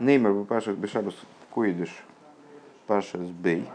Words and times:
Неймер 0.00 0.32
в 0.32 0.44
Пашах 0.44 0.76
Бешабас 0.76 1.14
Койдыш 1.50 1.90
Пашас 2.86 3.20
Бей. 3.20 3.68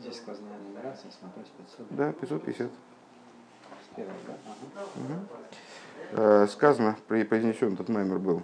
Здесь 0.00 0.18
сказанная 0.18 0.58
нумерация, 0.58 1.10
смотрю, 1.10 1.42
500. 1.78 1.86
Да, 1.90 2.12
550. 2.12 2.70
С 2.70 3.96
первого, 3.96 4.14
да? 4.26 4.34
Ага. 4.74 6.42
Э, 6.42 6.46
Сказано, 6.48 6.96
произнесен 7.08 7.74
этот 7.74 7.88
маймер 7.88 8.18
был 8.18 8.42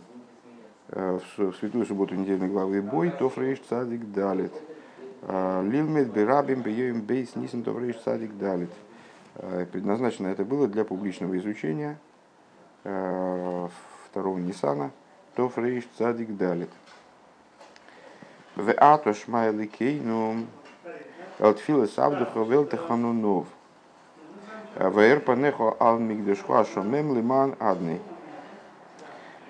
э, 0.89 1.19
в 1.37 1.53
в 1.53 1.57
святую 1.57 1.87
субботу 1.87 2.15
недельной 2.15 2.49
главы 2.49 2.83
Бой, 2.83 3.11
Тофрейш 3.11 3.61
Цадик 3.69 4.11
Далит. 4.13 4.53
Э, 5.23 5.63
Лилмет 5.65 6.13
Бирабим 6.13 6.63
Бейоим 6.63 7.03
Бейс 7.03 7.37
Нисен 7.37 7.63
Тофрейш 7.63 7.97
Цадик 7.99 8.37
Далит. 8.39 8.71
Э, 9.37 9.67
Предназначено 9.71 10.29
это 10.29 10.45
было 10.45 10.67
для 10.67 10.85
публичного 10.85 11.37
изучения 11.39 11.99
э, 12.85 13.69
второго 14.13 14.37
Нисана 14.37 14.91
Тофрейш 15.37 15.89
Цадик 15.97 16.37
Далит. 16.37 16.69
В 18.57 18.71
Ато 18.77 19.15
Шмайли 19.15 19.67
Кейну 19.67 20.47
Элтфила 21.39 21.87
Сабдуха 21.87 22.41
Велтеханунов. 22.41 23.47
Ваэр 24.77 25.21
панехо 25.21 25.75
ал 25.81 25.99
мигдешхуа 25.99 26.67
шомем 26.67 27.17
лиман 27.17 27.57
адный. 27.59 28.03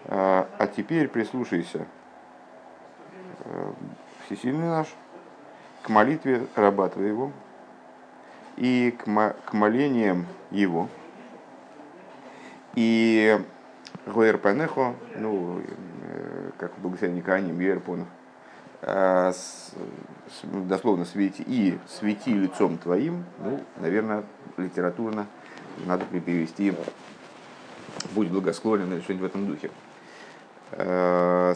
А 0.04 0.70
теперь 0.76 1.08
прислушайся, 1.08 1.86
э, 3.44 3.72
всесильный 4.26 4.68
наш, 4.68 4.88
к 5.82 5.88
молитве 5.88 6.46
раба 6.54 6.88
твоего 6.88 7.32
и 8.56 8.96
к, 8.96 9.04
к 9.44 9.52
молениям 9.52 10.26
его. 10.50 10.88
И 12.74 13.40
Гуэр 14.06 14.38
Панехо, 14.38 14.94
ну, 15.16 15.60
э, 16.02 16.50
как 16.58 16.76
в 16.76 16.80
благословении 16.80 17.20
Кааним, 17.20 17.56
Гуэрпонов, 17.56 18.08
дословно 20.42 21.04
свети 21.04 21.44
и 21.46 21.78
свети 21.88 22.34
лицом 22.34 22.78
твоим, 22.78 23.24
ну, 23.38 23.60
наверное, 23.76 24.24
литературно 24.56 25.26
надо 25.86 26.04
перевести 26.06 26.74
будь 28.14 28.28
благосклонен 28.28 28.92
или 28.92 29.00
что-нибудь 29.00 29.22
в 29.22 29.30
этом 29.30 29.46
духе. 29.46 29.70
Э, 30.72 31.54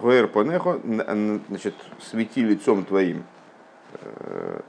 Гуэр 0.00 0.28
Панехо, 0.28 0.80
н- 0.84 1.42
значит, 1.48 1.74
свети 2.00 2.42
лицом 2.42 2.84
твоим, 2.84 3.24
э, 4.00 4.60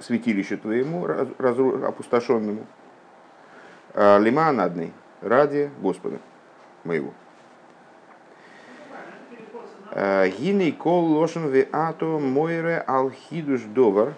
святилищу 0.00 0.56
твоему, 0.58 1.06
раз- 1.06 1.28
разру- 1.38 1.84
опустошенному, 1.84 2.66
а, 3.94 4.18
лима 4.18 4.50
надный, 4.52 4.92
ради 5.20 5.70
Господа 5.80 6.18
моего. 6.84 7.12
Гиней 9.92 10.72
кол 10.72 11.04
лошен 11.06 11.48
ве 11.48 11.68
ато 11.72 12.18
мойре 12.18 12.78
алхидуш 12.86 13.62
довар 13.62 14.14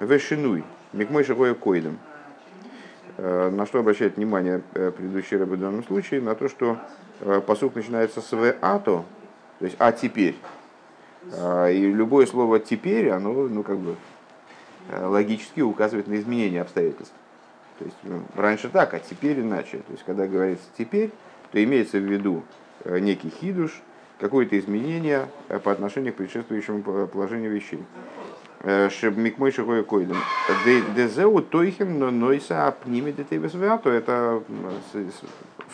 вешинуй. 0.00 0.64
Микмой 0.92 1.24
шагоя 1.24 1.54
койдом. 1.54 1.98
Э, 3.16 3.50
На 3.50 3.66
что 3.66 3.78
обращает 3.78 4.16
внимание 4.16 4.62
э, 4.74 4.90
предыдущий 4.90 5.36
рыба 5.36 5.54
в 5.54 5.60
данном 5.60 5.84
случае? 5.84 6.20
На 6.20 6.34
то, 6.34 6.48
что 6.48 6.78
посук 7.46 7.74
начинается 7.74 8.20
с 8.20 8.32
ве 8.32 8.56
ато, 8.60 9.04
то 9.58 9.64
есть 9.64 9.76
а 9.78 9.92
теперь. 9.92 10.36
И 11.70 11.92
любое 11.94 12.26
слово 12.26 12.58
теперь, 12.58 13.10
оно, 13.10 13.32
ну, 13.32 13.62
как 13.62 13.78
бы, 13.78 13.94
э, 14.90 15.04
логически 15.04 15.60
указывает 15.60 16.08
на 16.08 16.14
изменение 16.14 16.62
обстоятельств. 16.62 17.14
То 17.78 17.84
есть 17.84 17.96
ну, 18.02 18.22
раньше 18.36 18.68
так, 18.68 18.94
а 18.94 19.00
теперь 19.00 19.40
иначе. 19.40 19.78
То 19.78 19.92
есть 19.92 20.04
когда 20.04 20.26
говорится 20.26 20.66
теперь, 20.76 21.10
то 21.50 21.62
имеется 21.62 21.98
в 21.98 22.02
виду 22.02 22.42
э, 22.84 22.98
некий 22.98 23.30
хидуш, 23.30 23.80
какое-то 24.20 24.58
изменение 24.58 25.28
э, 25.48 25.58
по 25.58 25.72
отношению 25.72 26.12
к 26.12 26.16
предшествующему 26.16 26.82
по- 26.82 27.06
положению 27.06 27.50
вещей. 27.50 27.82
Микмой 28.64 29.50
шагой 29.50 29.82
койдем. 29.82 30.16
Дезеу 30.94 31.42
тойхем 31.42 31.98
но 31.98 32.12
нойса 32.12 32.68
апнимет 32.68 33.16
то 33.28 33.90
это 33.90 34.40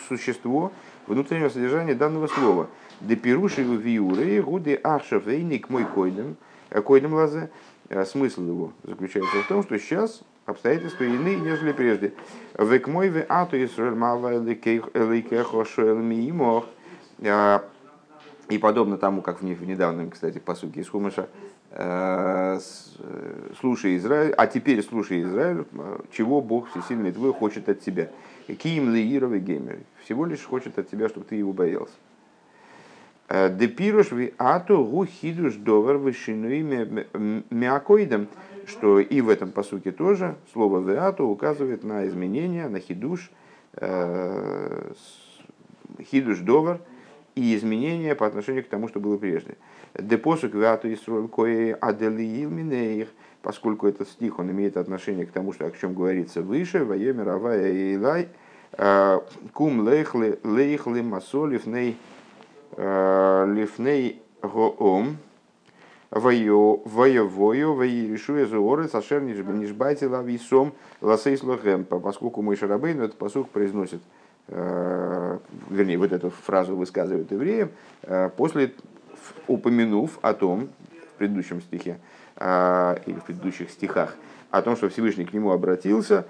существо 0.07 0.71
внутреннего 1.05 1.49
содержания 1.49 1.93
данного 1.93 2.25
слова. 2.25 2.67
Депируши 3.01 3.61
виуры 3.61 4.41
гуды 4.41 4.75
ахшафейник 4.75 5.69
мой 5.69 5.85
койдем. 5.85 6.35
Э, 6.69 6.81
Койдем 6.81 7.13
лазе. 7.13 7.49
Э, 7.89 8.05
Смысл 8.05 8.43
его 8.43 8.73
заключается 8.83 9.43
в 9.43 9.47
том, 9.47 9.63
что 9.63 9.77
сейчас 9.79 10.21
обстоятельства 10.49 11.03
иные, 11.03 11.39
нежели 11.39 11.71
прежде. 11.71 12.13
Век 12.57 12.87
мой 12.87 13.09
ве 13.09 13.25
ато 13.29 13.63
Исраэль 13.63 13.95
мава 13.95 14.33
элейкехо 14.35 15.65
шоэл 15.65 15.97
миимох. 15.97 16.65
А, 17.21 17.63
И 18.49 18.57
подобно 18.57 18.97
тому, 18.97 19.21
как 19.21 19.41
в 19.41 19.45
в 19.45 19.67
недавнем, 19.67 20.09
кстати, 20.09 20.39
посуке 20.39 20.81
из 20.81 20.89
Хумыша, 20.89 21.29
э, 21.69 22.59
э, 22.59 23.49
слушай 23.59 23.95
Израиль, 23.97 24.33
а 24.35 24.47
теперь 24.47 24.81
слушай 24.81 25.21
Израиль, 25.21 25.65
э, 25.71 25.99
чего 26.11 26.41
Бог 26.41 26.67
Всесильный 26.71 27.11
твой 27.11 27.31
хочет 27.31 27.69
от 27.69 27.81
тебя. 27.81 28.09
Киим 28.47 28.91
леировый 28.91 29.39
геймер. 29.39 29.77
Всего 30.03 30.25
лишь 30.25 30.43
хочет 30.43 30.79
от 30.79 30.89
тебя, 30.89 31.09
чтобы 31.09 31.27
ты 31.27 31.35
его 31.35 31.53
боялся. 31.53 31.93
Э, 33.27 33.49
Депируш 33.55 34.11
ви 34.11 34.33
ату 34.39 34.83
гу 34.83 35.05
хидуш 35.05 35.53
довар 35.53 35.97
вышинуи 35.97 37.05
мякоидом, 37.51 38.27
что 38.67 38.99
и 38.99 39.21
в 39.21 39.29
этом 39.29 39.51
посуке 39.51 39.91
тоже 39.91 40.35
слово 40.53 40.79
веату 40.79 41.25
указывает 41.25 41.83
на 41.83 42.07
изменения, 42.07 42.67
на 42.67 42.79
хидуш, 42.79 43.31
э, 43.73 44.91
хидуш 46.01 46.39
довар 46.39 46.79
и 47.35 47.55
изменения 47.55 48.15
по 48.15 48.27
отношению 48.27 48.63
к 48.63 48.67
тому, 48.67 48.87
что 48.87 48.99
было 48.99 49.17
прежде. 49.17 49.57
Депосук 49.97 50.53
веату 50.53 50.91
исроль 50.93 51.27
кое 51.27 51.77
поскольку 53.41 53.87
этот 53.87 54.09
стих, 54.09 54.39
он 54.39 54.51
имеет 54.51 54.77
отношение 54.77 55.25
к 55.25 55.31
тому, 55.31 55.53
что, 55.53 55.65
о 55.65 55.71
чем 55.71 55.93
говорится 55.93 56.41
выше, 56.41 56.83
вае 56.83 57.13
мировая 57.13 57.71
илай, 57.93 58.29
э, 58.73 59.19
кум 59.53 59.81
лейхли 59.81 60.39
лейхли 60.43 61.01
масолив 61.01 61.65
ней 61.65 61.97
лифней 62.77 64.21
гоом, 64.41 65.17
воевою, 66.11 67.73
воерешуя 67.73 68.45
зуоры, 68.45 68.87
сашер 68.87 69.21
нижбайте 69.21 70.07
лависом 70.07 70.73
ласейс 71.01 71.43
лохем, 71.43 71.85
поскольку 71.85 72.41
мой 72.41 72.55
шарабейн 72.55 73.01
этот 73.01 73.17
посук 73.17 73.49
произносит, 73.49 74.01
э, 74.47 75.37
вернее, 75.69 75.97
вот 75.97 76.11
эту 76.11 76.31
фразу 76.31 76.75
высказывает 76.75 77.31
евреям, 77.31 77.69
э, 78.03 78.29
после, 78.35 78.73
упомянув 79.47 80.17
о 80.21 80.33
том, 80.33 80.69
в 81.13 81.17
предыдущем 81.19 81.61
стихе, 81.61 81.99
э, 82.37 82.97
или 83.05 83.19
в 83.19 83.25
предыдущих 83.25 83.69
стихах, 83.69 84.15
о 84.49 84.61
том, 84.63 84.75
что 84.75 84.89
Всевышний 84.89 85.25
к 85.25 85.33
нему 85.33 85.51
обратился 85.51 86.25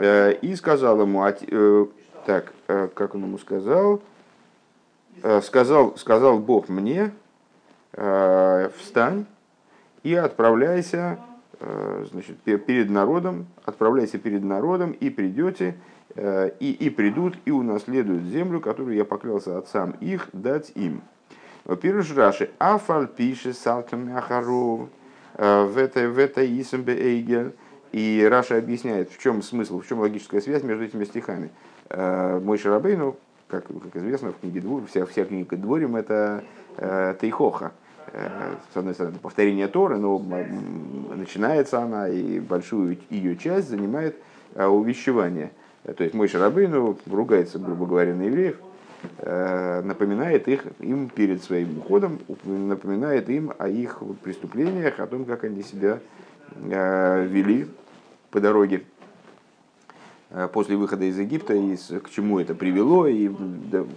и 0.00 0.54
сказал 0.56 1.00
ему, 1.00 1.22
«А 1.22 1.32
те- 1.32 1.46
э, 1.50 1.86
так, 2.26 2.52
как 2.66 3.14
он 3.14 3.22
ему 3.24 3.38
сказал, 3.38 4.02
сказал, 5.42 5.96
сказал 5.96 6.38
Бог 6.38 6.68
мне, 6.68 7.10
встань 7.92 9.26
и 10.02 10.14
отправляйся 10.14 11.18
э, 11.60 12.06
значит, 12.10 12.38
пе- 12.40 12.58
перед 12.58 12.90
народом, 12.90 13.46
отправляйся 13.64 14.18
перед 14.18 14.42
народом 14.42 14.92
и 14.92 15.10
придете, 15.10 15.76
э, 16.14 16.50
и, 16.60 16.72
и 16.72 16.90
придут, 16.90 17.36
и 17.44 17.50
унаследуют 17.50 18.24
землю, 18.24 18.60
которую 18.60 18.96
я 18.96 19.04
поклялся 19.04 19.58
отцам 19.58 19.92
их 20.00 20.28
дать 20.32 20.72
им. 20.74 21.02
Во-первых, 21.64 22.06
Раши, 22.16 22.50
Афаль 22.58 23.08
пишет 23.08 23.56
Салтам 23.56 24.16
Ахаров, 24.16 24.88
э, 25.34 25.64
в 25.64 25.76
этой 25.76 26.08
в 26.08 26.18
этой 26.18 26.60
Исамбе 26.60 26.94
Эйгель. 26.94 27.52
И 27.90 28.26
Раша 28.30 28.58
объясняет, 28.58 29.10
в 29.10 29.18
чем 29.18 29.42
смысл, 29.42 29.80
в 29.80 29.86
чем 29.86 30.00
логическая 30.00 30.42
связь 30.42 30.62
между 30.62 30.84
этими 30.84 31.04
стихами. 31.04 31.50
Э, 31.88 32.38
Мой 32.38 32.58
Шарабейну, 32.58 33.16
как, 33.48 33.66
как 33.66 33.96
известно, 33.96 34.32
в 34.32 34.38
книге 34.40 34.60
Двор, 34.60 34.82
вся, 34.86 35.06
вся 35.06 35.24
книга 35.24 35.56
Дворим 35.56 35.96
это 35.96 36.44
э, 36.44 36.67
Тейхоха. 37.20 37.72
Э, 38.12 38.54
С 38.72 38.76
одной 38.76 38.94
стороны, 38.94 39.18
повторение 39.20 39.68
Торы, 39.68 39.98
но 39.98 40.18
начинается 41.14 41.80
она, 41.80 42.08
и 42.08 42.40
большую 42.40 42.98
ее 43.10 43.36
часть 43.36 43.68
занимает 43.68 44.16
э, 44.54 44.64
увещевание. 44.66 45.50
Э, 45.84 45.92
То 45.92 46.04
есть 46.04 46.14
мой 46.14 46.28
Шарабейну 46.28 46.98
ругается, 47.06 47.58
грубо 47.58 47.86
говоря, 47.86 48.14
на 48.14 48.22
евреев, 48.22 48.56
э, 49.18 49.82
напоминает 49.82 50.48
их, 50.48 50.64
им 50.80 51.08
перед 51.08 51.42
своим 51.42 51.78
уходом, 51.78 52.18
напоминает 52.44 53.28
им 53.28 53.52
о 53.58 53.68
их 53.68 54.02
преступлениях, 54.22 55.00
о 55.00 55.06
том, 55.06 55.24
как 55.24 55.44
они 55.44 55.62
себя 55.62 55.98
э, 56.54 57.26
вели 57.26 57.66
по 58.30 58.40
дороге 58.40 58.82
э, 58.82 58.97
после 60.52 60.76
выхода 60.76 61.04
из 61.06 61.18
Египта, 61.18 61.54
и 61.54 61.74
к 61.76 62.10
чему 62.10 62.38
это 62.38 62.54
привело, 62.54 63.06
и 63.06 63.30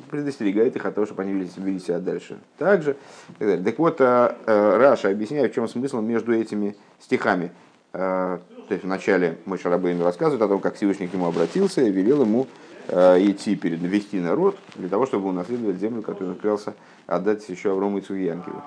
предостерегает 0.09 0.77
их 0.77 0.85
от 0.85 0.95
того, 0.95 1.05
чтобы 1.05 1.23
они 1.23 1.33
вели, 1.33 1.49
вели 1.57 1.79
себя 1.79 1.99
дальше. 1.99 2.39
Также, 2.57 2.95
так, 3.37 3.63
так 3.63 3.79
вот, 3.79 3.99
э, 3.99 4.35
э, 4.45 4.77
Раша 4.77 5.09
объясняет, 5.09 5.51
в 5.51 5.55
чем 5.55 5.67
смысл 5.67 5.99
между 5.99 6.33
этими 6.33 6.77
стихами. 7.01 7.51
Э, 7.91 8.39
То 8.69 8.73
есть 8.73 8.85
вначале 8.85 9.39
мой 9.43 9.57
Шарабейн 9.57 10.01
рассказывает 10.01 10.41
о 10.41 10.47
том, 10.47 10.61
как 10.61 10.75
Всевышний 10.75 11.07
к 11.07 11.13
нему 11.13 11.25
обратился 11.25 11.81
и 11.81 11.91
велел 11.91 12.21
ему 12.21 12.47
идти 12.87 13.55
перед, 13.55 13.79
вести 13.81 14.19
народ 14.19 14.57
для 14.75 14.89
того, 14.89 15.05
чтобы 15.05 15.27
унаследовать 15.27 15.77
землю, 15.77 16.01
которую 16.01 16.31
он 16.31 16.37
клялся 16.37 16.73
отдать 17.07 17.47
еще 17.49 17.71
Аврому 17.71 17.99
и 17.99 18.01
Цуянкиву. 18.01 18.63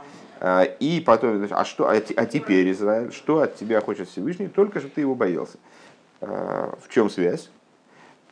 И 0.79 1.03
потом, 1.05 1.47
а 1.51 1.65
что, 1.65 1.89
а 1.89 2.27
теперь, 2.27 2.71
Израиль, 2.71 3.13
что 3.13 3.41
от 3.41 3.57
тебя 3.57 3.81
хочет 3.81 4.09
Всевышний? 4.09 4.49
Только 4.49 4.79
чтобы 4.79 4.95
ты 4.95 5.01
его 5.01 5.15
боялся. 5.15 5.59
В 6.27 6.89
чем 6.89 7.11
связь? 7.11 7.51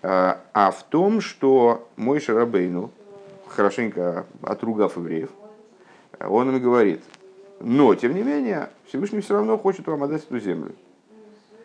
А 0.03 0.75
в 0.77 0.83
том, 0.85 1.21
что 1.21 1.89
мой 1.97 2.21
Шарабейну, 2.21 2.91
хорошенько 3.49 4.27
отругав 4.43 4.97
евреев, 4.97 5.31
он 6.21 6.51
им 6.51 6.63
говорит, 6.63 7.03
но, 7.61 7.95
тем 7.95 8.15
не 8.15 8.23
менее, 8.23 8.71
Всевышний 8.87 9.21
все 9.21 9.35
равно 9.35 9.57
хочет 9.57 9.87
вам 9.87 10.03
отдать 10.03 10.25
эту 10.25 10.41
землю. 10.41 10.73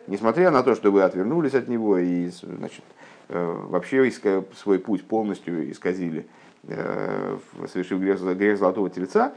Несмотря 0.06 0.50
на 0.50 0.62
то, 0.62 0.74
что 0.74 0.90
вы 0.90 1.02
отвернулись 1.02 1.54
от 1.54 1.68
него 1.68 1.98
и 1.98 2.28
значит, 2.28 2.84
э, 3.28 3.56
вообще 3.68 4.10
свой 4.56 4.78
путь 4.78 5.04
полностью 5.04 5.70
исказили, 5.70 6.26
э, 6.68 7.36
совершив 7.70 8.00
грех, 8.00 8.20
грех 8.20 8.58
золотого 8.58 8.88
тельца, 8.88 9.32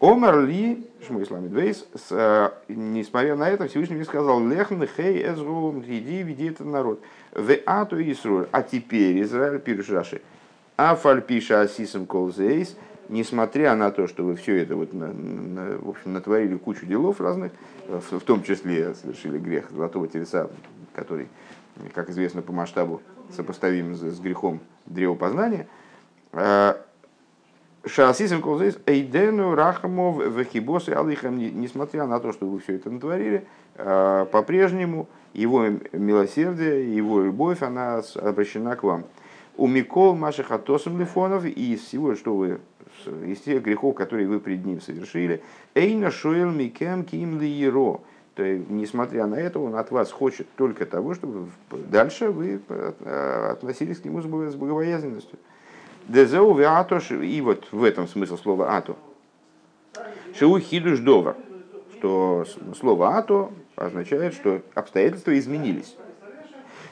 Омар 0.00 0.40
Ли, 0.40 0.86
Шмуислам 1.06 1.44
Медвейс, 1.44 1.86
э, 2.10 2.50
несмотря 2.68 3.36
на 3.36 3.50
это, 3.50 3.68
Всевышний 3.68 3.96
мне 3.96 4.06
сказал, 4.06 4.42
Лехн, 4.46 4.82
хей, 4.96 5.22
эзру, 5.26 5.78
иди, 5.86 6.22
веди 6.22 6.46
этот 6.46 6.66
народ. 6.66 7.02
В 7.32 7.54
ату 7.66 8.00
Исруэль. 8.00 8.48
А 8.50 8.62
теперь 8.62 9.22
Израиль, 9.22 9.60
пируш 9.60 9.90
Раши. 9.90 10.22
Афальпиша 10.76 11.60
асисом 11.60 12.06
колзейс, 12.06 12.78
несмотря 13.10 13.74
на 13.74 13.90
то, 13.90 14.06
что 14.06 14.24
вы 14.24 14.36
все 14.36 14.62
это 14.62 14.74
вот, 14.74 14.94
на, 14.94 15.12
на, 15.12 15.78
в 15.78 15.90
общем, 15.90 16.14
натворили 16.14 16.56
кучу 16.56 16.86
делов 16.86 17.20
разных, 17.20 17.52
в, 17.86 18.20
в 18.20 18.22
том 18.22 18.42
числе 18.42 18.94
совершили 18.94 19.38
грех 19.38 19.70
золотого 19.70 20.08
тельца, 20.08 20.48
который, 20.94 21.28
как 21.92 22.08
известно, 22.08 22.40
по 22.40 22.52
масштабу 22.52 23.02
сопоставим 23.36 23.94
с, 23.94 24.00
с 24.00 24.18
грехом 24.18 24.60
древопознания, 24.86 25.68
э, 26.32 26.74
Шаасисим 27.86 28.42
колзейс 28.42 28.78
эйдену 28.84 29.54
рахамов 29.54 30.18
вехибос 30.18 30.88
и 30.88 30.92
алихам, 30.92 31.38
несмотря 31.38 32.04
на 32.06 32.20
то, 32.20 32.32
что 32.32 32.46
вы 32.46 32.60
все 32.60 32.74
это 32.74 32.90
натворили, 32.90 33.46
э, 33.76 34.26
по-прежнему 34.30 35.08
его 35.32 35.64
милосердие, 35.92 36.94
его 36.94 37.22
любовь, 37.22 37.62
она 37.62 38.02
обращена 38.16 38.76
к 38.76 38.82
вам. 38.82 39.04
У 39.56 39.66
Микол 39.66 40.14
Маших 40.14 40.50
Атосом 40.50 41.00
Лифонов 41.00 41.46
и 41.46 41.72
из 41.72 41.80
всего, 41.80 42.14
что 42.16 42.36
вы, 42.36 42.60
из 43.26 43.40
тех 43.40 43.62
грехов, 43.62 43.94
которые 43.94 44.28
вы 44.28 44.40
пред 44.40 44.66
ним 44.66 44.82
совершили, 44.82 45.42
Эйна 45.74 46.10
Шуэл 46.10 46.50
Микем 46.50 47.04
Ким 47.04 47.40
Лиеро. 47.40 48.00
То 48.34 48.42
есть, 48.42 48.68
несмотря 48.68 49.26
на 49.26 49.36
это, 49.36 49.58
он 49.58 49.74
от 49.74 49.90
вас 49.90 50.12
хочет 50.12 50.46
только 50.56 50.84
того, 50.84 51.14
чтобы 51.14 51.48
дальше 51.70 52.30
вы 52.30 52.60
э, 52.68 53.48
относились 53.52 54.00
к 54.00 54.04
нему 54.04 54.20
с 54.20 54.54
богобоязненностью. 54.54 55.38
Дезеу 56.08 56.54
виатош, 56.54 57.10
и 57.12 57.40
вот 57.40 57.68
в 57.70 57.84
этом 57.84 58.08
смысл 58.08 58.36
слова 58.36 58.76
ато. 58.76 58.96
Шиу 60.34 60.58
хидуш 60.58 61.00
довар, 61.00 61.36
что 61.98 62.44
слово 62.78 63.16
ато 63.16 63.50
означает, 63.76 64.34
что 64.34 64.62
обстоятельства 64.74 65.38
изменились. 65.38 65.96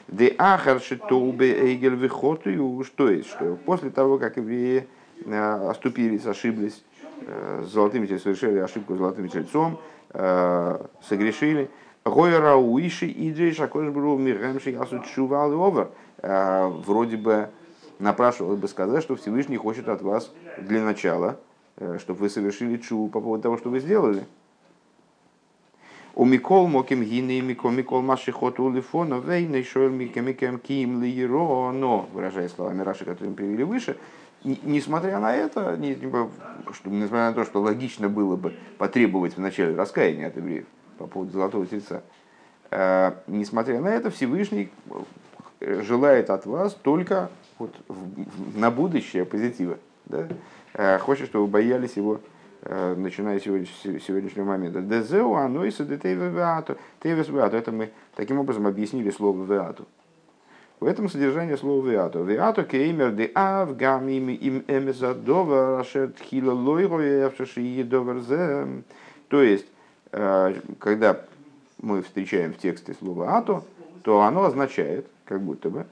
Де 0.07 0.33
ахар 0.37 0.81
шитоубе 0.81 1.53
эйгель 1.53 1.95
вихотую, 1.95 2.83
что 2.83 3.09
есть, 3.09 3.29
что 3.29 3.57
после 3.65 3.91
того, 3.91 4.17
как 4.17 4.37
евреи 4.37 4.87
э, 5.23 5.69
оступились, 5.69 6.25
ошиблись, 6.25 6.83
э, 7.21 7.63
с 7.65 7.71
золотыми 7.71 8.07
совершили 8.07 8.57
ошибку 8.57 8.95
с 8.95 8.97
золотым 8.97 9.29
тельцом, 9.29 9.79
э, 10.11 10.85
согрешили, 11.07 11.69
Гойра 12.05 12.55
уиши 12.55 13.05
и 13.05 13.31
джейша 13.31 13.67
кошбру 13.67 14.17
мирэмши 14.17 14.71
ясут 14.71 15.05
шувал 15.05 15.53
овер. 15.53 15.89
Вроде 16.21 17.17
бы 17.17 17.49
напрашивалось 17.99 18.59
бы 18.59 18.67
сказать, 18.67 19.03
что 19.03 19.15
Всевышний 19.15 19.57
хочет 19.57 19.87
от 19.87 20.01
вас 20.01 20.31
для 20.57 20.83
начала, 20.83 21.39
э, 21.77 21.97
чтобы 21.99 22.21
вы 22.21 22.29
совершили 22.29 22.77
чу 22.77 23.07
по 23.09 23.21
поводу 23.21 23.43
того, 23.43 23.57
что 23.57 23.69
вы 23.69 23.79
сделали. 23.79 24.25
У 26.15 26.25
Микол 26.25 26.67
моким 26.67 27.03
гины 27.03 27.39
Микол 27.39 27.71
Микол 27.71 28.01
Маши 28.01 28.31
Хоту 28.31 28.69
Лифона 28.69 29.19
Вейна 29.19 29.63
Шоэл 29.63 29.89
Микем 29.89 30.59
Ким 30.59 31.01
Лиеро, 31.01 31.71
но, 31.71 32.09
выражая 32.11 32.49
словами 32.49 32.81
Раши, 32.81 33.05
которые 33.05 33.29
мы 33.29 33.35
привели 33.35 33.63
выше, 33.63 33.97
несмотря 34.43 35.19
на 35.19 35.35
это, 35.35 35.77
что, 36.73 36.89
несмотря 36.89 37.29
на 37.29 37.33
то, 37.33 37.45
что 37.45 37.61
логично 37.61 38.09
было 38.09 38.35
бы 38.35 38.53
потребовать 38.77 39.37
вначале 39.37 39.75
раскаяния 39.75 40.27
от 40.27 40.37
евреев 40.37 40.65
по 40.97 41.07
поводу 41.07 41.31
золотого 41.31 41.65
тельца, 41.65 42.03
э, 42.71 43.13
несмотря 43.27 43.79
на 43.79 43.87
это, 43.87 44.09
Всевышний 44.09 44.71
желает 45.59 46.29
от 46.29 46.45
вас 46.45 46.73
только 46.73 47.29
вот, 47.57 47.75
на 48.55 48.71
будущее 48.71 49.25
позитива. 49.25 49.77
Да? 50.05 50.27
Э, 50.73 50.97
хочет, 50.99 51.27
чтобы 51.27 51.45
вы 51.45 51.51
боялись 51.51 51.93
его, 51.93 52.19
э, 52.61 52.95
начиная 52.95 53.39
с 53.39 53.43
сегодняшнего 53.43 54.45
момента. 54.45 54.81
Дезеу 54.81 55.35
анойса 55.35 55.83
детейве 55.83 56.29
веату. 56.29 56.77
Тейвес 57.01 57.29
веату. 57.29 57.57
Это 57.57 57.71
мы 57.71 57.91
таким 58.15 58.39
образом 58.39 58.67
объяснили 58.67 59.09
слово 59.11 59.43
веату. 59.43 59.85
В 60.79 60.85
этом 60.85 61.09
содержание 61.09 61.57
слова 61.57 61.85
веату. 61.85 62.23
Веату 62.23 62.63
кеймер 62.63 63.11
де 63.11 63.29
ав 63.35 63.75
гам 63.75 64.07
им 64.07 64.29
им 64.29 64.63
эмезадова 64.67 65.77
рашет 65.77 66.17
хила 66.19 66.53
лойро 66.53 67.33
То 69.27 69.43
есть, 69.43 69.65
э, 70.13 70.53
когда 70.79 71.19
мы 71.81 72.01
встречаем 72.01 72.53
в 72.53 72.57
тексте 72.57 72.93
слово 72.93 73.37
ато, 73.37 73.63
то 74.03 74.21
оно 74.21 74.45
означает, 74.45 75.05
как 75.29 75.41
будто 75.41 75.69
бы, 75.69 75.85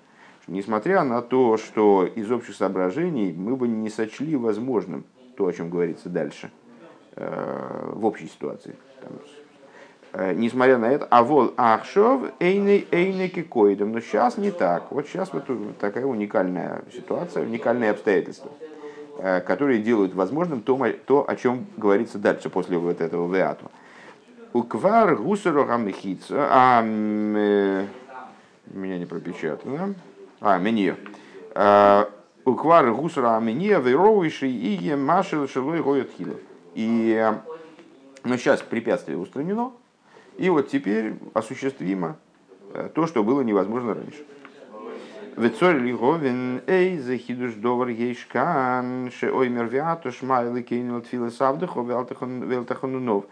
несмотря 0.48 1.04
на 1.04 1.22
то, 1.22 1.58
что 1.58 2.06
из 2.06 2.32
общих 2.32 2.56
соображений 2.56 3.32
мы 3.32 3.56
бы 3.56 3.68
не 3.68 3.90
сочли 3.92 4.36
возможным 4.36 5.06
то, 5.38 5.46
о 5.46 5.54
чем 5.54 5.70
говорится 5.70 6.10
дальше, 6.10 6.50
э, 7.16 7.92
в 7.94 8.04
общей 8.04 8.26
ситуации. 8.26 8.76
Э, 10.14 10.34
несмотря 10.34 10.80
на 10.80 10.86
это, 10.86 11.06
а 11.12 11.22
вол 11.22 11.54
ахшов 11.56 12.32
эйней 12.40 12.88
эйней 12.90 13.30
кикоидом. 13.30 13.92
Но 13.92 14.00
сейчас 14.00 14.38
не 14.38 14.50
так. 14.50 14.92
Вот 14.92 15.06
сейчас 15.06 15.32
вот 15.32 15.46
такая 15.78 16.06
уникальная 16.06 16.82
ситуация, 16.92 17.44
уникальные 17.44 17.92
обстоятельства, 17.92 18.50
э, 19.20 19.42
которые 19.42 19.84
делают 19.84 20.16
возможным 20.16 20.62
то, 20.62 20.80
то, 21.06 21.30
о 21.30 21.36
чем 21.36 21.68
говорится 21.78 22.18
дальше 22.18 22.50
после 22.50 22.80
вот 22.80 23.02
этого 23.02 23.32
веату. 23.32 23.70
Уквар 24.54 25.16
гусеру 25.16 25.66
гамнихица, 25.66 26.48
а 26.50 26.82
меня 28.72 28.98
не 28.98 29.06
пропечатано. 29.06 29.96
А, 30.40 30.58
мене. 30.58 30.96
А, 31.56 32.10
Уквар 32.46 32.92
гусра 32.94 33.40
мене 33.40 33.80
вейроуиши 33.80 34.48
и 34.48 34.96
машил 34.96 35.48
шилой 35.48 35.82
гоет 35.82 36.12
хило. 36.18 36.36
И 36.76 37.34
но 38.28 38.38
сейчас 38.38 38.62
препятствие 38.62 39.18
устранено, 39.18 39.72
и 40.38 40.50
вот 40.50 40.70
теперь 40.70 41.16
осуществимо 41.34 42.18
э, 42.74 42.90
то, 42.94 43.08
что 43.08 43.24
было 43.24 43.42
невозможно 43.42 43.94
раньше. 43.94 44.26
Вецоль 45.36 45.80
лиговин 45.80 46.62
эй 46.68 46.98
захидуш 46.98 47.54
довар 47.54 47.90
ейшкан 47.90 49.12
ше 49.12 49.32
оймер 49.32 49.68
виату 49.68 50.12
шмайлы 50.12 50.64
кейнил 50.64 51.02
тфилы 51.02 51.32
савдыхо 51.32 51.82
велтаханунов. 51.82 53.26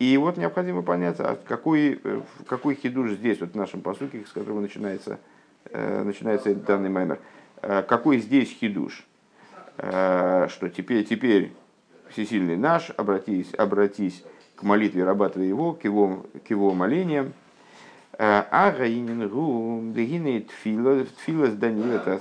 И 0.00 0.16
вот 0.16 0.36
необходимо 0.36 0.82
понять, 0.82 1.16
а 1.20 1.38
какой, 1.46 2.00
э, 2.02 2.20
какой 2.46 2.74
хидуш 2.74 3.12
здесь, 3.12 3.40
вот 3.40 3.52
в 3.52 3.54
нашем 3.54 3.80
посуке, 3.80 4.24
с 4.26 4.32
которого 4.32 4.60
начинается 4.60 5.20
Э, 5.66 6.02
начинается 6.02 6.54
данный 6.54 6.90
маймер. 6.90 7.20
Э, 7.62 7.82
какой 7.82 8.18
здесь 8.18 8.50
хидуш? 8.50 9.06
Что 9.76 10.68
теперь, 10.76 11.04
теперь 11.06 11.54
всесильный 12.10 12.58
наш, 12.58 12.90
обратись, 12.98 13.54
обратись 13.54 14.22
к 14.54 14.62
молитве 14.62 15.04
раба 15.04 15.30
твоего, 15.30 15.72
к 15.72 15.84
его, 15.84 16.26
к 16.46 16.50
его 16.50 16.74
молениям. 16.74 17.32
А 18.18 18.74
Гаинингу, 18.76 19.80
Дегины 19.94 20.40
Тфила, 20.42 21.06
Тфила 21.06 21.46
с 21.46 21.54
Даниила, 21.54 21.94
это 21.94 22.20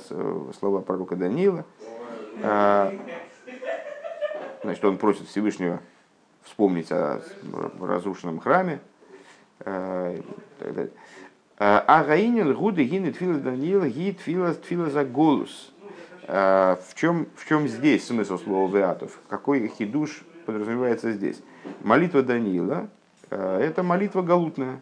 слова 0.58 0.80
пророка 0.80 1.18
Даниила. 1.18 1.66
Значит, 4.64 4.86
он 4.86 4.98
просит 4.98 5.28
Всевышнего 5.28 5.82
вспомнить 6.50 6.92
о 6.92 7.22
разрушенном 7.80 8.40
храме. 8.40 8.82
А 9.62 10.16
Гаинин 12.04 12.54
гуды 12.54 12.84
гинет 12.84 13.18
фила 13.18 13.36
Даниила 13.36 13.88
гид 13.88 14.20
фила 14.20 14.54
фила 14.54 14.90
за 14.90 15.06
голос. 15.06 15.72
А, 16.28 16.80
в 16.88 16.96
чем, 16.96 17.28
в 17.36 17.48
чем 17.48 17.68
здесь 17.68 18.06
смысл 18.06 18.38
слова 18.38 18.70
веатов? 18.76 19.20
Какой 19.30 19.68
хидуш 19.68 20.24
подразумевается 20.46 21.12
здесь? 21.12 21.42
Молитва 21.82 22.22
Даниила 22.24 22.90
это 23.30 23.84
молитва 23.84 24.22
галутная. 24.22 24.82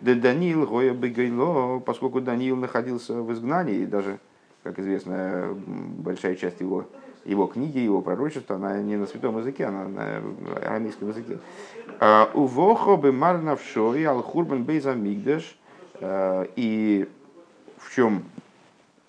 Да 0.00 0.14
Даниил 0.14 0.66
гоя 0.66 0.94
бегайло, 0.94 1.78
поскольку 1.78 2.20
Даниил 2.20 2.56
находился 2.56 3.14
в 3.22 3.32
изгнании, 3.32 3.82
и 3.82 3.86
даже, 3.86 4.18
как 4.64 4.78
известно, 4.80 5.54
большая 5.54 6.34
часть 6.34 6.60
его, 6.60 6.86
его 7.24 7.46
книги, 7.46 7.78
его 7.78 8.00
пророчества, 8.00 8.56
она 8.56 8.80
не 8.80 8.96
на 8.96 9.06
святом 9.06 9.38
языке, 9.38 9.66
она 9.66 9.88
на 9.88 10.22
арамейском 10.66 11.08
языке. 11.08 11.38
А, 12.00 12.30
Увохо 12.34 12.96
бы 12.96 13.12
марнавшой 13.12 14.04
алхурбан 14.04 14.64
бейзамигдаш– 14.64 15.56
Э, 16.02 16.46
и 16.56 17.08
в 17.78 17.94
чем 17.94 18.24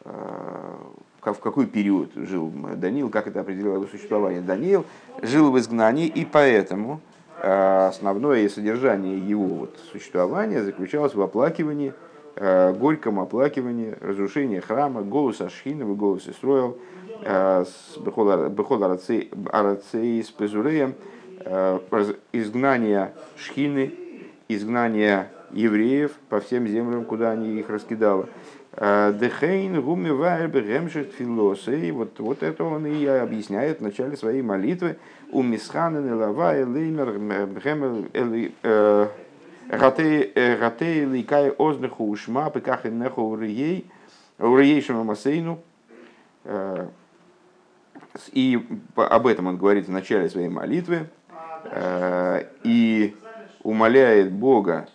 в 0.05 1.39
какой 1.39 1.65
период 1.65 2.12
жил 2.15 2.51
Даниил, 2.75 3.10
как 3.10 3.27
это 3.27 3.39
определило 3.39 3.75
его 3.75 3.88
существование. 3.88 4.41
Даниил 4.41 4.86
жил 5.22 5.51
в 5.51 5.58
изгнании, 5.58 6.08
и 6.08 6.25
поэтому 6.25 7.00
основное 7.41 8.50
содержание 8.50 9.17
его 9.17 9.46
вот 9.46 9.79
существования 9.91 10.62
заключалось 10.62 11.15
в 11.15 11.22
оплакивании, 11.22 11.93
горьком 12.36 13.22
оплакивании 13.22 13.96
разрушения 14.01 14.60
храма, 14.60 15.01
голос 15.01 15.39
Ашхинова, 15.39 15.96
голос 15.96 16.27
Исроил, 16.27 16.77
Бехол 17.22 18.84
Арацей 19.51 20.24
с 20.24 20.29
Пезуреем, 20.32 20.96
изгнание 22.32 23.13
Шхины, 23.38 23.93
изгнание 24.48 25.29
евреев 25.51 26.12
по 26.29 26.39
всем 26.39 26.67
землям, 26.67 27.05
куда 27.05 27.32
они 27.32 27.60
их 27.60 27.70
раскидали. 27.70 28.25
Дехейн 28.75 29.82
гуми 29.82 30.10
бегемшет 30.48 31.13
филосы. 31.13 31.91
Вот, 31.93 32.20
вот 32.20 32.41
это 32.41 32.63
он 32.63 32.88
и 32.88 33.05
объясняет 33.05 33.79
в 33.79 33.84
начале 33.84 34.17
своей 34.17 34.41
молитвы. 34.41 34.98
У 35.32 35.43
мисханен 35.43 36.12
лавай 36.15 36.63
леймер 36.63 37.20
бегемел 37.20 38.08
гатей 39.70 41.05
ликай 41.05 41.51
ознаху 41.51 42.10
ушма 42.10 42.50
пеках 42.50 42.86
неху 42.86 43.22
урией 43.29 43.86
уриейшему 44.39 45.03
масейну. 45.03 45.60
И 48.32 48.65
об 48.96 49.27
этом 49.27 49.48
он 49.48 49.58
говорит 49.58 49.88
в 49.88 49.91
начале 49.91 50.29
своей 50.29 50.50
молитвы. 50.50 51.10
И 52.63 53.15
умоляет 53.63 54.32
Бога, 54.32 54.88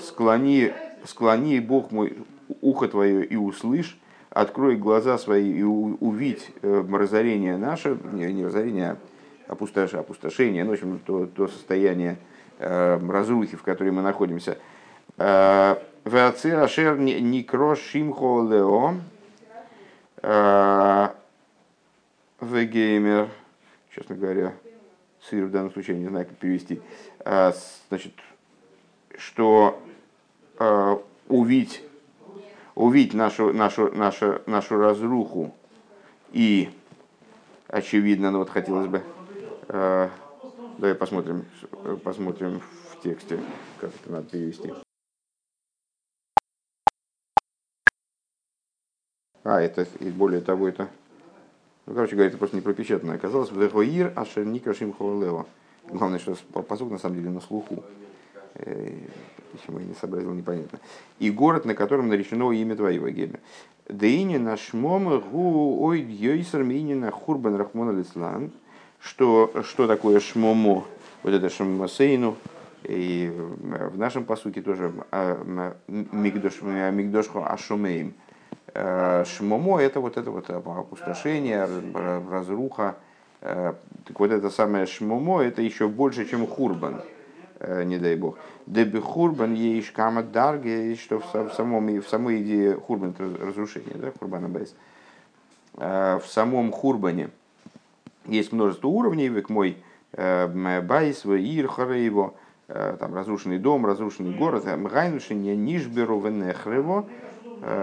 склони, 0.00 0.72
склони 1.04 1.60
Бог 1.60 1.92
мой 1.92 2.16
ухо 2.60 2.88
твое 2.88 3.24
и 3.24 3.36
услышь, 3.36 3.98
открой 4.30 4.76
глаза 4.76 5.16
свои 5.16 5.52
и 5.52 5.62
увидь 5.62 6.50
э, 6.62 6.84
разорение 6.92 7.56
наше, 7.56 7.96
не, 8.12 8.32
не 8.32 8.44
разорение, 8.44 8.96
а 9.46 9.52
опустошение, 9.52 10.00
опустошение, 10.00 10.64
ну, 10.64 10.70
в 10.70 10.72
общем, 10.74 10.98
то, 11.06 11.26
то 11.26 11.46
состояние 11.46 12.18
э, 12.58 12.98
разрухи, 13.08 13.56
в 13.56 13.62
которой 13.62 13.92
мы 13.92 14.02
находимся. 14.02 14.58
Э, 15.18 15.76
Веацир 16.04 16.98
никро 16.98 17.76
шимхо 17.76 18.46
лео 18.46 18.94
вегеймер, 22.44 23.30
честно 23.94 24.16
говоря, 24.16 24.54
сыр 25.20 25.46
в 25.46 25.50
данном 25.50 25.72
случае 25.72 25.98
не 25.98 26.08
знаю, 26.08 26.26
как 26.26 26.36
перевести, 26.36 26.80
значит, 27.88 28.12
что 29.16 29.80
увидеть 31.28 31.82
увидеть 32.74 33.14
нашу, 33.14 33.52
нашу, 33.52 33.92
нашу, 33.92 34.42
нашу 34.46 34.76
разруху. 34.76 35.54
И, 36.32 36.70
очевидно, 37.68 38.30
ну 38.30 38.38
вот 38.38 38.50
хотелось 38.50 38.88
бы, 38.88 39.02
э, 39.68 40.08
давай 40.78 40.94
посмотрим, 40.94 41.44
посмотрим 42.02 42.60
в 42.90 43.02
тексте, 43.02 43.40
как 43.80 43.90
это 43.94 44.12
надо 44.12 44.28
перевести. 44.28 44.72
А, 49.44 49.60
это, 49.60 49.86
и 50.00 50.10
более 50.10 50.40
того, 50.40 50.68
это, 50.68 50.88
ну, 51.86 51.94
короче 51.94 52.12
говоря, 52.12 52.28
это 52.28 52.38
просто 52.38 52.56
не 52.56 52.62
пропечатанное 52.62 53.16
оказалось. 53.16 53.50
Вехоир 53.52 54.12
ашер 54.16 54.44
никашим 54.44 54.92
холева. 54.92 55.46
Главное, 55.88 56.18
что 56.18 56.34
посуд 56.62 56.90
на 56.90 56.98
самом 56.98 57.16
деле 57.16 57.30
на 57.30 57.40
слуху. 57.40 57.84
Э, 58.54 58.90
почему 59.52 59.80
я 59.80 59.84
не 59.84 59.94
сообразил, 59.94 60.32
непонятно. 60.32 60.78
И 61.18 61.30
город, 61.30 61.66
на 61.66 61.74
котором 61.74 62.08
наречено 62.08 62.52
имя 62.52 62.74
твоего 62.74 63.08
Гемер. 63.08 63.40
Деини 63.88 64.38
наш 64.38 64.72
мом 64.72 65.20
гу 65.20 65.82
ой 65.82 66.00
йойсер 66.00 66.62
минина 66.62 67.10
хурбан 67.10 67.56
рахмон 67.56 67.90
алислан. 67.90 68.50
Что, 68.98 69.52
что 69.62 69.86
такое 69.86 70.20
шмомо? 70.20 70.84
Вот 71.22 71.32
это 71.34 71.50
шмосейну. 71.50 72.36
И 72.84 73.30
в 73.34 73.98
нашем 73.98 74.24
посуке 74.24 74.62
тоже 74.62 74.92
а, 75.10 75.74
мигдошху 75.86 77.42
ашумеем. 77.44 78.14
Э, 78.74 79.24
шмомо 79.24 79.80
это 79.80 80.00
вот 80.00 80.16
это 80.16 80.30
вот 80.30 80.50
опустошение, 80.50 81.68
разруха. 82.28 82.96
Э, 83.40 83.74
так 84.04 84.18
вот 84.18 84.32
это 84.32 84.50
самое 84.50 84.86
шмомо 84.86 85.42
это 85.42 85.62
еще 85.62 85.86
больше, 85.86 86.28
чем 86.28 86.46
хурбан. 86.46 87.02
Э, 87.60 87.84
не 87.84 87.98
дай 87.98 88.16
бог. 88.16 88.36
Деби 88.66 88.98
хурбан 88.98 89.54
ейш 89.54 89.92
кама 89.92 90.24
дарги, 90.24 90.98
что 91.00 91.20
в, 91.20 91.52
самом, 91.54 92.00
в 92.00 92.08
самой 92.08 92.42
идее 92.42 92.74
хурбан 92.74 93.10
это 93.10 93.46
разрушение, 93.46 93.94
да, 93.94 94.10
хурбана 94.18 94.48
бейс. 94.48 94.74
Э, 95.76 96.18
в 96.18 96.26
самом 96.26 96.72
хурбане 96.72 97.30
есть 98.26 98.50
множество 98.52 98.88
уровней, 98.88 99.28
век 99.28 99.50
мой 99.50 99.76
байс, 100.16 101.24
ир 101.24 101.66
его, 101.92 102.34
там 102.68 103.14
разрушенный 103.14 103.58
дом, 103.58 103.84
разрушенный 103.84 104.32
город, 104.32 104.64
мгайнушение 104.64 105.56
нишберу 105.56 106.20
венехрево, 106.20 107.06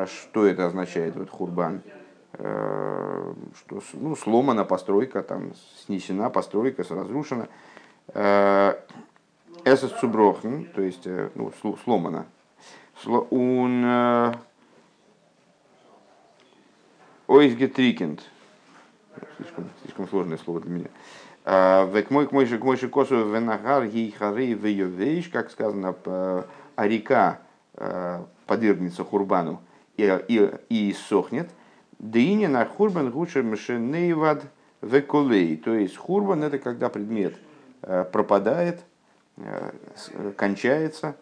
что 0.05 0.45
это 0.45 0.65
означает, 0.67 1.15
вот 1.15 1.29
хурбан, 1.29 1.81
что 2.33 3.81
ну, 3.93 4.15
сломана 4.15 4.63
постройка, 4.63 5.23
там 5.23 5.53
снесена 5.85 6.29
постройка, 6.29 6.83
разрушена. 6.89 7.47
Эсэс 9.63 9.91
цуброхн, 10.00 10.63
то 10.73 10.81
есть 10.81 11.05
э, 11.05 11.29
ну, 11.35 11.51
сломано. 11.83 12.25
Он 13.05 13.83
э, 13.85 14.33
ойсгетрикент. 17.27 18.23
Слишком, 19.38 19.69
слишком 19.83 20.07
сложное 20.07 20.38
слово 20.38 20.61
для 20.61 20.71
меня. 20.71 21.85
Век 21.93 22.09
мой 22.11 22.27
к 22.27 22.31
мой 22.31 22.45
к 22.45 22.63
мой 22.63 22.77
косу 22.77 23.29
венагар 23.29 23.83
ей 23.83 24.11
хары 24.11 24.53
вейовейш, 24.53 25.29
как 25.29 25.51
сказано, 25.51 25.95
а 26.05 26.88
река 26.88 27.39
э, 27.75 28.23
подвергнется 28.47 29.03
хурбану 29.03 29.61
и, 30.01 30.36
и, 30.70 30.89
и 30.89 30.93
сохнет. 30.93 31.50
Дыни 32.00 32.48
на 32.48 32.65
хурбан 32.65 33.12
гучер 33.12 33.43
мшенейвад 33.43 34.43
векулей. 34.81 35.58
То 35.58 35.74
есть 35.74 35.98
хурбан 35.98 36.43
это 36.43 36.58
когда 36.58 36.89
предмет 36.89 37.36
пропадает, 37.81 38.81
Э, 39.38 39.72
кончается, 40.36 41.15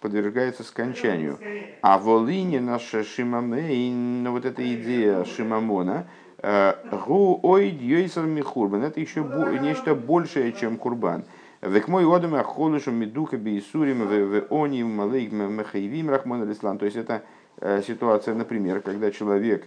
подвергается 0.00 0.62
скончанию. 0.62 1.38
А 1.82 1.98
в 1.98 2.08
Олине 2.08 2.60
наша 2.60 3.04
Шимамейн, 3.04 4.22
ну, 4.22 4.32
вот 4.32 4.44
эта 4.44 4.62
идея 4.74 5.24
Шимамона, 5.24 6.06
э, 6.38 6.74
гу 7.06 7.40
ой 7.42 7.70
дьёйсер 7.72 8.24
михурбан, 8.24 8.84
это 8.84 9.00
еще 9.00 9.24
нечто 9.60 9.94
большее, 9.94 10.52
чем 10.52 10.76
курбан. 10.76 11.24
Век 11.60 11.88
мой 11.88 12.04
одам 12.04 12.36
ахолышу 12.36 12.92
медуха 12.92 13.36
бейсурим 13.36 14.06
в 14.06 14.46
они 14.50 14.84
малейк 14.84 15.32
махаевим 15.32 16.10
алислан. 16.10 16.78
То 16.78 16.84
есть 16.84 16.96
это 16.96 17.14
э, 17.14 17.20
ситуация, 17.60 18.34
например, 18.34 18.80
когда 18.80 19.10
человек 19.10 19.66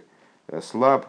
слаб, 0.60 1.06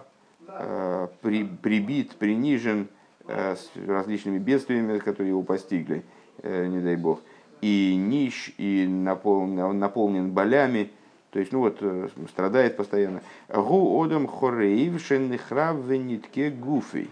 прибит, 1.21 2.15
принижен, 2.15 2.87
Э, 3.25 3.55
с 3.55 3.71
различными 3.87 4.37
бедствиями, 4.37 4.99
которые 4.99 5.29
его 5.29 5.43
постигли, 5.43 6.03
э, 6.41 6.65
не 6.67 6.79
дай 6.79 6.97
бог, 6.97 7.21
и 7.61 7.95
нищ, 7.95 8.53
и 8.57 8.85
наполнен, 8.85 9.79
наполнен 9.79 10.31
болями, 10.31 10.91
то 11.31 11.39
есть, 11.39 11.53
ну 11.53 11.59
вот, 11.59 11.77
э, 11.79 12.09
страдает 12.29 12.75
постоянно. 12.75 13.21
Гу 13.47 14.03
одам 14.03 14.27
хорейв 14.27 15.01
шеннихрав 15.01 15.77
венитке 15.77 16.49
гуфей. 16.49 17.09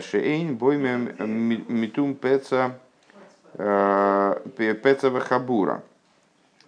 Шейн 0.00 0.56
боймем 0.56 1.10
митум 1.68 2.14
пеца 2.14 2.78
пеца 3.56 5.10
вахабура. 5.10 5.82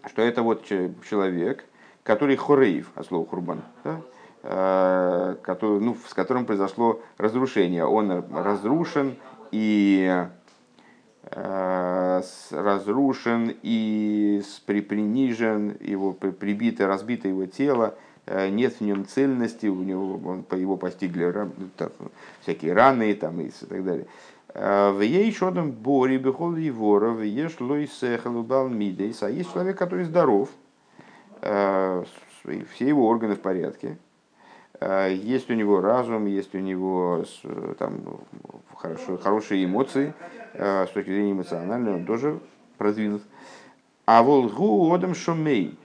Что 0.06 0.22
это 0.22 0.42
вот 0.42 0.64
человек, 0.64 1.64
который 2.02 2.36
хорейв, 2.36 2.90
от 2.94 3.06
слова 3.06 3.26
хурбан, 3.26 3.62
да? 3.84 4.00
Э, 4.44 5.36
который, 5.42 5.80
ну, 5.80 5.96
с 6.04 6.14
которым 6.14 6.46
произошло 6.46 7.00
разрушение. 7.16 7.84
Он 7.84 8.24
разрушен 8.34 9.14
и 9.52 10.26
э, 11.30 12.22
разрушен 12.50 13.56
и 13.62 14.42
принижен, 14.66 15.76
его 15.78 16.12
прибито, 16.12 16.88
разбито 16.88 17.28
его 17.28 17.46
тело, 17.46 17.94
э, 18.26 18.48
нет 18.48 18.74
в 18.74 18.80
нем 18.80 19.06
цельности, 19.06 19.68
у 19.68 19.80
него 19.84 20.18
он, 20.28 20.44
его 20.58 20.76
постигли 20.76 21.32
так, 21.76 21.92
всякие 22.40 22.72
раны 22.72 23.14
там, 23.14 23.40
и 23.40 23.48
так 23.50 23.84
далее. 23.84 24.06
В 24.54 25.00
ей 25.00 25.32
шодом 25.32 25.70
бори 25.70 26.18
бехол 26.18 26.56
евора, 26.56 27.10
в 27.10 27.22
еш 27.22 27.60
лойсехалубал 27.60 28.68
мидейс, 28.68 29.22
а 29.22 29.30
есть 29.30 29.52
человек, 29.52 29.78
который 29.78 30.04
здоров, 30.04 30.50
все 31.42 32.88
его 32.88 33.08
органы 33.08 33.34
в 33.34 33.40
порядке, 33.40 33.98
Э, 34.82 35.14
есть 35.14 35.48
у 35.50 35.54
него 35.54 35.80
разум, 35.80 36.26
есть 36.26 36.54
у 36.54 36.58
него 36.58 37.24
там, 37.78 38.02
хорошо, 38.76 39.16
хорошие 39.16 39.64
эмоции, 39.64 40.12
э, 40.54 40.86
с 40.86 40.90
точки 40.90 41.10
зрения 41.10 41.32
эмоциональной 41.32 41.94
он 41.94 42.04
тоже 42.04 42.40
продвинут. 42.78 43.22
А 44.06 44.22
волгу 44.24 44.92
одам 44.92 45.14
шумей. 45.14 45.78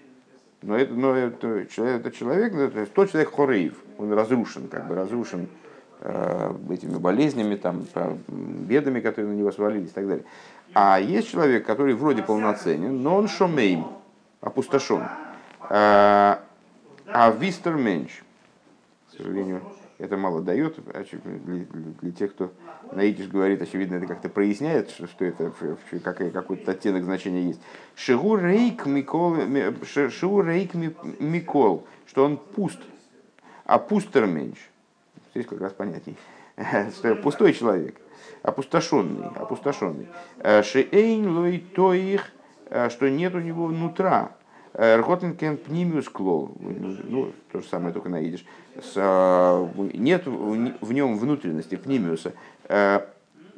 Но 0.63 0.75
это, 0.75 0.93
но 0.93 1.15
это, 1.15 1.67
человек, 1.67 1.99
это 1.99 2.11
человек, 2.11 2.55
это 2.55 2.85
тот 2.87 3.11
человек 3.11 3.31
хорейв, 3.31 3.75
он 3.99 4.11
разрушен, 4.11 4.67
как 4.67 4.87
бы 4.87 4.95
разрушен 4.95 5.47
э, 6.01 6.53
этими 6.71 6.97
болезнями, 6.97 7.55
там, 7.55 7.85
бедами, 8.27 8.99
которые 8.99 9.31
на 9.31 9.37
него 9.37 9.51
свалились 9.51 9.91
и 9.91 9.93
так 9.93 10.07
далее. 10.07 10.25
А 10.73 10.99
есть 10.99 11.29
человек, 11.29 11.67
который 11.67 11.93
вроде 11.93 12.23
полноценен, 12.23 13.03
но 13.03 13.15
он 13.15 13.27
шомейм, 13.27 13.85
опустошен. 14.41 15.03
А, 15.69 16.43
а 17.07 17.31
вистер 17.31 17.75
меньш, 17.75 18.23
к 19.09 19.17
сожалению, 19.17 19.61
это 19.97 20.15
мало 20.17 20.41
дает. 20.41 20.77
Для, 20.85 21.65
для 22.01 22.11
тех, 22.11 22.33
кто 22.33 22.51
на 22.91 23.03
идиш 23.03 23.27
говорит, 23.27 23.61
очевидно, 23.61 23.95
это 23.95 24.05
как-то 24.05 24.29
проясняет, 24.29 24.91
что, 24.91 25.07
что 25.07 25.25
это 25.25 25.51
как, 26.03 26.17
какой-то 26.31 26.71
оттенок 26.71 27.03
значения 27.03 27.47
есть. 27.47 27.61
Шигу 27.95 28.37
рейк 28.37 28.85
микол, 28.85 29.35
шигу 29.85 30.41
рейк 30.41 30.73
микол, 30.73 31.85
что 32.05 32.25
он 32.25 32.37
пуст, 32.37 32.79
а 33.65 33.79
пустер 33.79 34.25
меньше. 34.27 34.61
Здесь 35.33 35.47
как 35.47 35.61
раз 35.61 35.73
понятней. 35.73 36.15
Что 36.95 37.15
пустой 37.15 37.53
человек, 37.53 38.01
опустошенный, 38.41 39.27
опустошенный. 39.35 40.07
Шеэйн 40.41 41.27
лой 41.29 41.63
тоих, 41.75 42.31
что 42.89 43.09
нет 43.11 43.35
у 43.35 43.39
него 43.39 43.67
внутра. 43.67 44.31
Рготенкен 44.77 45.57
пнимиус 45.57 46.07
клол. 46.07 46.51
Ну, 46.59 47.31
то 47.51 47.61
же 47.61 47.67
самое, 47.67 47.93
только 47.93 48.09
на 48.09 48.21
идиш. 48.21 48.45
А, 48.95 49.67
нет 49.93 50.27
в 50.27 50.93
нем 50.93 51.17
внутренности 51.17 51.75
пнимиуса. 51.75 52.33
Э, 52.69 53.01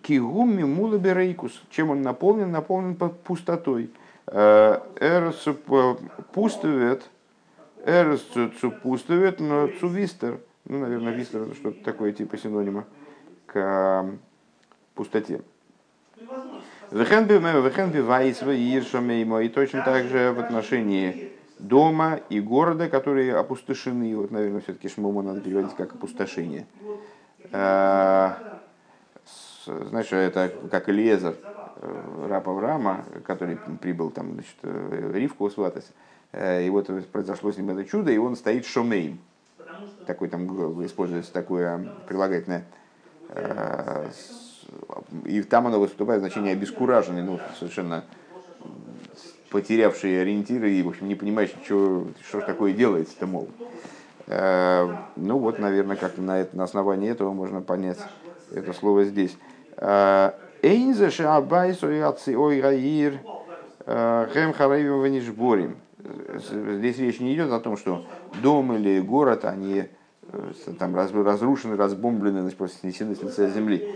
Кигумми 0.01 0.63
мулаберейкус. 0.63 1.61
Чем 1.71 1.89
он 1.89 2.01
наполнен? 2.01 2.51
Наполнен 2.51 2.95
пустотой. 2.95 3.89
Э, 4.27 4.79
Эрс 4.99 5.45
пустовет. 6.33 7.09
Эрс 7.85 8.25
пустовет, 8.81 9.41
но 9.41 9.67
цувистер. 9.79 10.39
Ну, 10.65 10.79
наверное, 10.79 11.13
вистер 11.13 11.41
это 11.41 11.55
что-то 11.55 11.83
такое 11.83 12.13
типа 12.13 12.37
синонима 12.37 12.85
к 13.45 14.05
пустоте. 14.95 15.41
Вайсва 16.21 16.58
и 19.41 19.49
точно 19.49 19.83
так 19.83 20.07
же 20.07 20.31
в 20.31 20.39
отношении 20.39 21.31
дома 21.59 22.19
и 22.29 22.39
города, 22.39 22.89
которые 22.89 23.35
опустошены. 23.35 24.15
Вот, 24.15 24.31
наверное, 24.31 24.61
все-таки 24.61 24.89
Шмому 24.89 25.21
надо 25.21 25.41
переводить 25.41 25.75
как 25.75 25.93
опустошение. 25.93 26.65
А, 27.51 28.37
знаешь, 29.65 30.11
это 30.11 30.51
как 30.71 30.89
Элиезер, 30.89 31.35
э, 31.81 32.27
раб 32.27 32.47
Авраама, 32.49 33.05
который 33.25 33.57
прибыл 33.81 34.09
там, 34.09 34.33
значит, 34.33 34.55
э, 34.63 35.11
Ривку 35.13 35.49
сватать. 35.49 35.85
Э, 36.31 36.65
и 36.65 36.69
вот 36.71 36.89
произошло 37.11 37.51
с 37.51 37.57
ним 37.57 37.69
это 37.69 37.85
чудо, 37.85 38.11
и 38.11 38.17
он 38.17 38.35
стоит 38.35 38.65
шомейм. 38.65 39.19
Такой 40.07 40.27
там 40.29 40.83
используется 40.83 41.31
такое 41.31 41.85
прилагательное 42.07 42.65
и 45.25 45.41
там 45.43 45.67
оно 45.67 45.79
выступает 45.79 46.21
значение 46.21 46.53
обескураженный, 46.53 47.23
ну, 47.23 47.39
совершенно 47.57 48.03
потерявший 49.49 50.21
ориентиры 50.21 50.71
и, 50.71 50.83
в 50.83 50.89
общем, 50.89 51.07
не 51.07 51.15
понимающий, 51.15 51.55
что, 51.63 52.07
что 52.27 52.41
ж 52.41 52.43
такое 52.45 52.73
делается-то, 52.73 53.25
мол. 53.27 53.49
Э, 54.27 54.87
ну 55.15 55.39
вот, 55.39 55.59
наверное, 55.59 55.95
как 55.95 56.17
на, 56.17 56.39
это, 56.39 56.55
на 56.55 56.63
основании 56.63 57.09
этого 57.09 57.33
можно 57.33 57.61
понять 57.61 57.97
это 58.51 58.73
слово 58.73 59.05
здесь. 59.05 59.35
Э, 59.77 60.31
Эйнзе 60.61 61.09
шабайс 61.09 61.83
ой 61.83 62.03
ой 62.35 62.61
гаир 62.61 63.19
э, 63.85 64.27
хэм 64.31 64.53
харайвим 64.53 64.99
ванишборим. 64.99 65.77
Здесь 66.51 66.97
речь 66.99 67.19
не 67.19 67.33
идет 67.33 67.51
о 67.51 67.59
том, 67.59 67.75
что 67.75 68.05
дом 68.41 68.73
или 68.73 68.99
город, 68.99 69.45
они 69.45 69.85
там 70.77 70.95
разрушены, 70.95 71.75
разбомблены, 71.75 72.41
значит, 72.41 72.57
просто 72.57 72.79
снесены 72.79 73.15
с 73.15 73.21
лица 73.21 73.49
земли. 73.49 73.95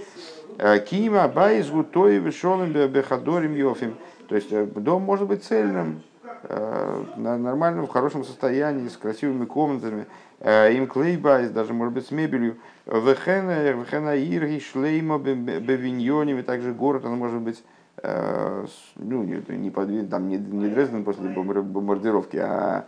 Кима 0.90 1.28
байз 1.28 1.70
гутой 1.70 2.18
вешолым 2.18 2.72
бехадорим 2.72 3.56
йофим. 3.56 3.96
То 4.28 4.36
есть 4.36 4.52
э, 4.52 4.66
дом 4.66 5.04
может 5.04 5.28
быть 5.28 5.44
цельным, 5.44 6.02
э, 6.44 7.04
нормальным, 7.18 7.86
в 7.86 7.90
хорошем 7.90 8.24
состоянии, 8.24 8.88
с 8.88 8.98
красивыми 8.98 9.46
комнатами. 9.46 10.08
Э, 10.40 10.74
им 10.74 10.88
клейбайз, 10.88 11.52
даже 11.52 11.74
может 11.74 11.94
быть 11.94 12.08
с 12.08 12.12
мебелью. 12.12 12.58
Вехена, 12.86 13.72
вехена 13.72 14.16
ирги, 14.16 14.60
шлейма, 14.60 15.20
бевиньоним, 15.20 16.40
и 16.40 16.42
также 16.42 16.74
город, 16.74 17.06
он 17.06 17.18
может 17.18 17.42
быть 17.42 17.64
ну, 18.02 19.24
не, 19.24 19.70
подвиг, 19.70 20.10
там, 20.10 20.28
не, 20.28 20.38
не 20.38 20.68
Дрезден 20.68 21.04
после 21.04 21.30
бомбардировки, 21.30 22.38
а 22.38 22.86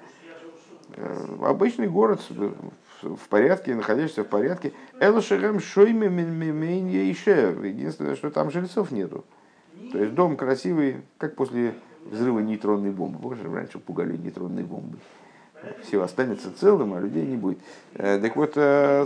обычный 1.42 1.88
город 1.88 2.22
в 3.02 3.28
порядке, 3.30 3.76
находящийся 3.76 4.24
в 4.24 4.28
порядке. 4.28 4.74
Элошерем 5.00 5.60
шойме 5.60 6.08
Единственное, 6.08 8.16
что 8.16 8.32
там 8.32 8.52
жильцов 8.52 8.92
нету. 8.92 9.26
То 9.92 10.00
есть 10.00 10.14
дом 10.14 10.38
красивый, 10.38 11.02
как 11.18 11.36
после 11.36 11.76
взрыва 12.06 12.40
нейтронной 12.40 12.92
бомбы. 12.92 13.20
Боже, 13.20 13.52
раньше 13.52 13.80
пугали 13.80 14.18
нейтронной 14.18 14.64
бомбы. 14.64 14.98
Все 15.84 16.02
останется 16.02 16.56
целым, 16.56 16.94
а 16.94 17.00
людей 17.00 17.26
не 17.26 17.38
будет. 17.38 17.60
Э, 17.96 18.20
так 18.20 18.36
вот, 18.36 18.54
э, 18.56 19.06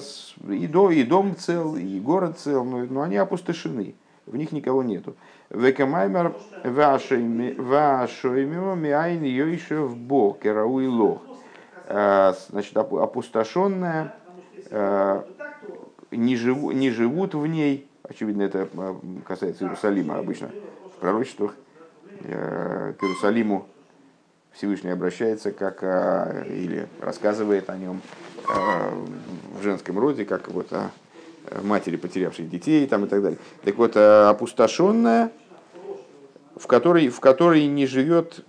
и 0.49 0.67
дом, 0.67 0.91
и 0.91 1.03
дом 1.03 1.35
цел, 1.37 1.75
и 1.75 1.99
город 1.99 2.37
цел, 2.37 2.65
но, 2.65 2.85
но 2.85 3.01
они 3.01 3.17
опустошены. 3.17 3.95
В 4.25 4.35
них 4.35 4.51
никого 4.51 4.83
нету. 4.83 5.15
Векамаймер 5.49 6.35
вашоймимо 6.63 8.75
миайн 8.75 9.23
йойшев 9.23 9.97
бог, 9.97 10.39
керауи 10.39 10.87
лох. 10.87 11.21
Э, 11.89 12.33
значит, 12.49 12.77
опустошенная, 12.77 14.13
э, 14.69 15.23
не, 16.11 16.35
живу, 16.35 16.69
не 16.69 16.91
живут 16.91 17.33
в 17.33 17.43
ней, 17.47 17.89
очевидно, 18.03 18.43
это 18.43 18.69
э, 18.71 18.95
касается 19.25 19.63
Иерусалима 19.63 20.19
обычно, 20.19 20.51
в 20.95 20.99
пророчествах 20.99 21.55
к 22.21 22.23
Иерусалиму 23.01 23.65
Всевышний 24.51 24.89
обращается 24.89 25.53
как 25.53 25.81
или 25.81 26.89
рассказывает 26.99 27.69
о 27.69 27.77
нем 27.77 28.01
в 28.45 29.63
женском 29.63 29.97
роде, 29.97 30.25
как 30.25 30.49
вот 30.49 30.73
о 30.73 30.91
матери, 31.63 31.95
потерявшей 31.95 32.45
детей 32.45 32.85
там, 32.87 33.05
и 33.05 33.07
так 33.07 33.21
далее. 33.21 33.39
Так 33.63 33.77
вот, 33.77 33.95
опустошенная, 33.95 35.31
в 36.57 36.67
которой, 36.67 37.07
в 37.07 37.21
которой 37.21 37.67
не 37.67 37.85
живет 37.85 38.43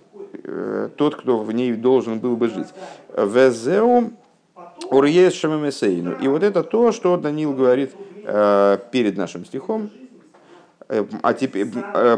тот, 0.97 1.15
кто 1.15 1.39
в 1.39 1.51
ней 1.51 1.73
должен 1.73 2.19
был 2.19 2.35
бы 2.35 2.49
жить. 2.49 2.67
Везеу 3.15 4.11
урьес 4.89 5.33
шамамесейну. 5.33 6.15
И 6.21 6.27
вот 6.27 6.43
это 6.43 6.63
то, 6.63 6.91
что 6.91 7.17
Данил 7.17 7.53
говорит 7.53 7.91
э, 8.23 8.77
перед 8.91 9.17
нашим 9.17 9.45
стихом. 9.45 9.89
Э, 10.89 11.05
а 11.21 11.33
теперь 11.33 11.67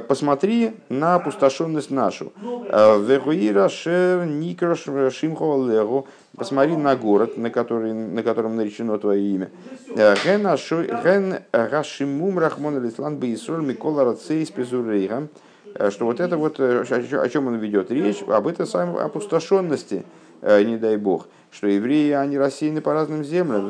посмотри 0.07 0.71
на 0.89 1.15
опустошенность 1.15 1.91
нашу. 1.91 2.33
Вегуира 2.39 3.69
шер 3.69 4.25
никрош 4.25 4.85
шимхо 5.13 6.05
Посмотри 6.35 6.75
на 6.75 6.95
город, 6.95 7.37
на, 7.37 7.51
который, 7.51 7.93
на 7.93 8.23
котором 8.23 8.55
наречено 8.55 8.97
твое 8.97 9.21
имя. 9.21 9.51
Ген 9.95 11.39
рашимум 11.51 12.39
рахмон 12.39 12.77
алислан 12.77 13.17
бейсроль 13.17 13.63
микола 13.63 14.03
рацейс 14.03 14.49
пезурейгам. 14.49 15.29
Э, 15.75 15.89
что 15.91 16.05
вот 16.05 16.19
это 16.19 16.37
вот, 16.37 16.59
э, 16.59 16.83
о 16.83 17.29
чем 17.29 17.47
он 17.47 17.55
ведет 17.55 17.91
речь, 17.91 18.23
об 18.27 18.47
этой 18.47 18.67
самой 18.67 19.03
опустошенности, 19.03 20.05
э, 20.41 20.63
не 20.63 20.77
дай 20.77 20.97
бог, 20.97 21.27
что 21.51 21.67
евреи, 21.67 22.11
они 22.11 22.37
рассеяны 22.37 22.81
по 22.81 22.93
разным 22.93 23.23
землям, 23.23 23.69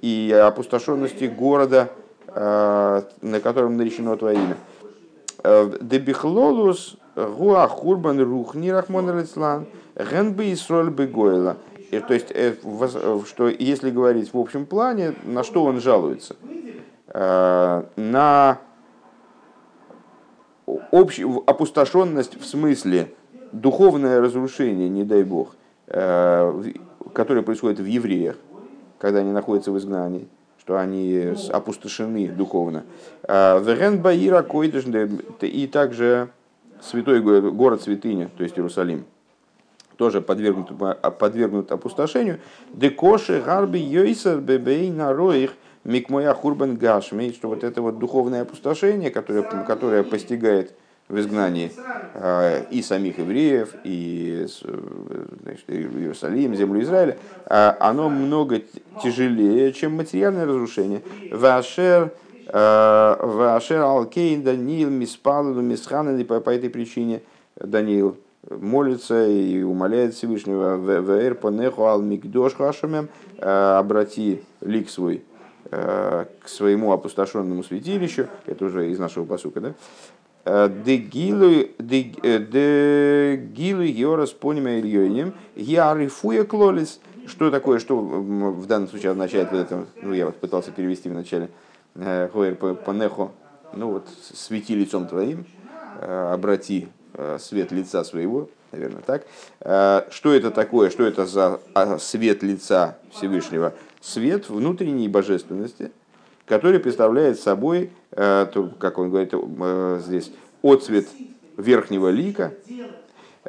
и 0.00 0.32
опустошенности 0.32 1.24
города, 1.24 1.88
на 2.26 3.40
котором 3.40 3.76
наречено 3.76 4.16
твое 4.16 4.36
имя. 4.36 4.56
Дебихлолус 5.80 6.96
гуа 7.14 7.68
хурбан 7.68 8.20
рухни 8.20 8.70
рахмон 8.70 9.10
алислан 9.10 9.66
генбы 9.94 10.52
исроль 10.52 10.90
бегойла. 10.90 11.56
То 12.08 12.14
есть, 12.14 12.32
что 13.28 13.48
если 13.48 13.90
говорить 13.90 14.32
в 14.32 14.38
общем 14.38 14.66
плане, 14.66 15.14
на 15.24 15.44
что 15.44 15.62
он 15.62 15.80
жалуется? 15.80 16.34
На 17.14 18.58
общую 20.90 21.42
опустошенность 21.46 22.40
в 22.40 22.46
смысле 22.46 23.12
духовное 23.52 24.20
разрушение, 24.20 24.88
не 24.88 25.04
дай 25.04 25.22
бог, 25.22 25.54
э, 25.88 26.62
которое 27.12 27.42
происходит 27.42 27.80
в 27.80 27.84
евреях, 27.84 28.36
когда 28.98 29.20
они 29.20 29.32
находятся 29.32 29.72
в 29.72 29.78
изгнании, 29.78 30.28
что 30.58 30.78
они 30.78 31.34
опустошены 31.50 32.28
духовно. 32.28 32.84
Э, 33.24 33.62
Верен 33.62 34.00
Баира 34.00 34.46
и 35.40 35.66
также 35.66 36.28
святой 36.80 37.20
город 37.20 37.82
святыня, 37.82 38.30
то 38.36 38.42
есть 38.42 38.58
Иерусалим, 38.58 39.04
тоже 39.96 40.20
подвергнут, 40.20 40.70
подвергнут 41.18 41.70
опустошению. 41.70 42.40
Декоши 42.72 43.40
гарби 43.44 43.78
йойсер 43.78 44.38
бебей 44.38 44.90
на 44.90 45.12
роих 45.12 45.52
Микмоя 45.84 46.32
Хурбан 46.34 46.76
Гашми, 46.76 47.32
что 47.32 47.48
вот 47.48 47.64
это 47.64 47.82
вот 47.82 47.98
духовное 47.98 48.42
опустошение, 48.42 49.10
которое, 49.10 49.42
которое 49.42 50.02
постигает 50.02 50.74
в 51.08 51.18
изгнании 51.18 51.72
э, 52.14 52.64
и 52.70 52.82
самих 52.82 53.18
евреев, 53.18 53.74
и 53.84 54.46
значит, 55.42 55.64
Иерусалим, 55.68 56.54
землю 56.54 56.82
Израиля, 56.82 57.18
оно 57.46 58.08
много 58.08 58.62
тяжелее, 59.02 59.72
чем 59.72 59.96
материальное 59.96 60.46
разрушение. 60.46 61.02
Вашер 61.30 62.12
Вашер 62.46 63.80
Алкейн 63.80 64.42
Даниил 64.42 64.90
Миспалу 64.90 65.60
Мисханали 65.60 66.24
по 66.24 66.50
этой 66.50 66.70
причине 66.70 67.22
Даниил 67.56 68.16
молится 68.50 69.26
и 69.26 69.62
умоляет 69.62 70.14
Всевышнего 70.14 70.76
«Вэр 70.76 71.34
понеху 71.36 71.84
ал 71.84 72.02
микдош 72.02 72.54
хашамем» 72.54 73.08
«Обрати 73.38 74.42
лик 74.60 74.90
свой 74.90 75.22
к 75.72 76.28
своему 76.44 76.92
опустошенному 76.92 77.64
святилищу». 77.64 78.28
Это 78.46 78.64
уже 78.66 78.90
из 78.90 78.98
нашего 78.98 79.24
посука, 79.24 79.60
да? 79.60 79.74
Э, 80.44 80.68
де 80.68 80.96
гилу 83.36 83.82
йорас 83.82 84.30
понима 84.32 84.78
ильёйнем 84.78 85.34
ярифуя 85.56 86.44
клолис. 86.44 87.00
Что 87.26 87.50
такое, 87.50 87.78
что 87.78 87.96
в 87.98 88.66
данном 88.66 88.88
случае 88.88 89.12
означает 89.12 89.50
вот 89.52 89.60
это, 89.60 89.86
ну 90.02 90.12
я 90.12 90.26
вот 90.26 90.36
пытался 90.36 90.72
перевести 90.72 91.08
в 91.08 91.14
начале, 91.14 91.48
Хоер 91.94 92.56
понехо, 92.56 93.30
ну 93.74 93.92
вот 93.92 94.08
свети 94.34 94.74
лицом 94.74 95.06
твоим, 95.06 95.46
э, 96.00 96.32
обрати 96.32 96.88
Э, 97.14 97.38
свет 97.38 97.72
лица 97.72 98.04
своего, 98.04 98.48
наверное, 98.70 99.02
так. 99.02 99.26
Э, 99.60 100.02
что 100.10 100.32
это 100.32 100.50
такое? 100.50 100.88
Что 100.88 101.04
это 101.04 101.26
за 101.26 101.60
а, 101.74 101.98
свет 101.98 102.42
лица 102.42 102.96
Всевышнего? 103.10 103.74
Свет 104.02 104.50
внутренней 104.50 105.08
божественности, 105.08 105.92
который 106.44 106.80
представляет 106.80 107.40
собой, 107.40 107.90
э, 108.10 108.46
как 108.78 108.98
он 108.98 109.10
говорит 109.10 109.32
здесь, 110.04 110.32
отцвет 110.62 111.06
верхнего 111.56 112.08
лика, 112.08 112.52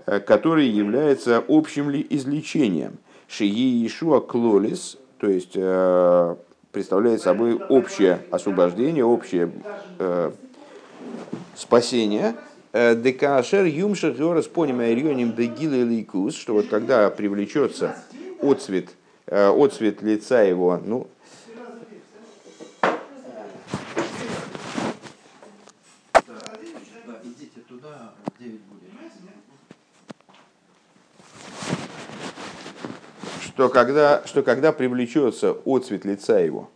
который 0.06 0.68
является 0.68 1.44
общим 1.48 1.90
ли 1.90 2.06
излечением. 2.10 2.98
Шии 3.28 3.86
Ишуа 3.86 4.20
Клолис, 4.20 4.98
то 5.18 5.28
есть 5.28 5.54
представляет 6.72 7.22
собой 7.22 7.56
общее 7.56 8.20
освобождение, 8.32 9.06
общее 9.06 9.52
спасение, 11.56 12.36
Э, 12.76 12.96
Декашер 12.96 13.66
юмшах 13.66 14.18
горос 14.18 14.48
понима 14.48 14.92
ирьоним 14.92 15.36
дегилы 15.36 15.84
лейкус, 15.84 16.36
что 16.36 16.54
вот 16.54 16.70
когда 16.70 17.08
привлечется 17.12 17.96
отцвет, 18.42 18.88
э, 18.90 19.03
отцвет 19.34 20.02
лица 20.02 20.44
его, 20.44 20.80
ну, 20.84 21.08
что 33.42 33.70
когда, 33.70 34.22
что 34.26 34.44
когда 34.44 34.72
привлечется 34.72 35.56
отцвет 35.66 36.06
лица 36.06 36.40
его, 36.40 36.70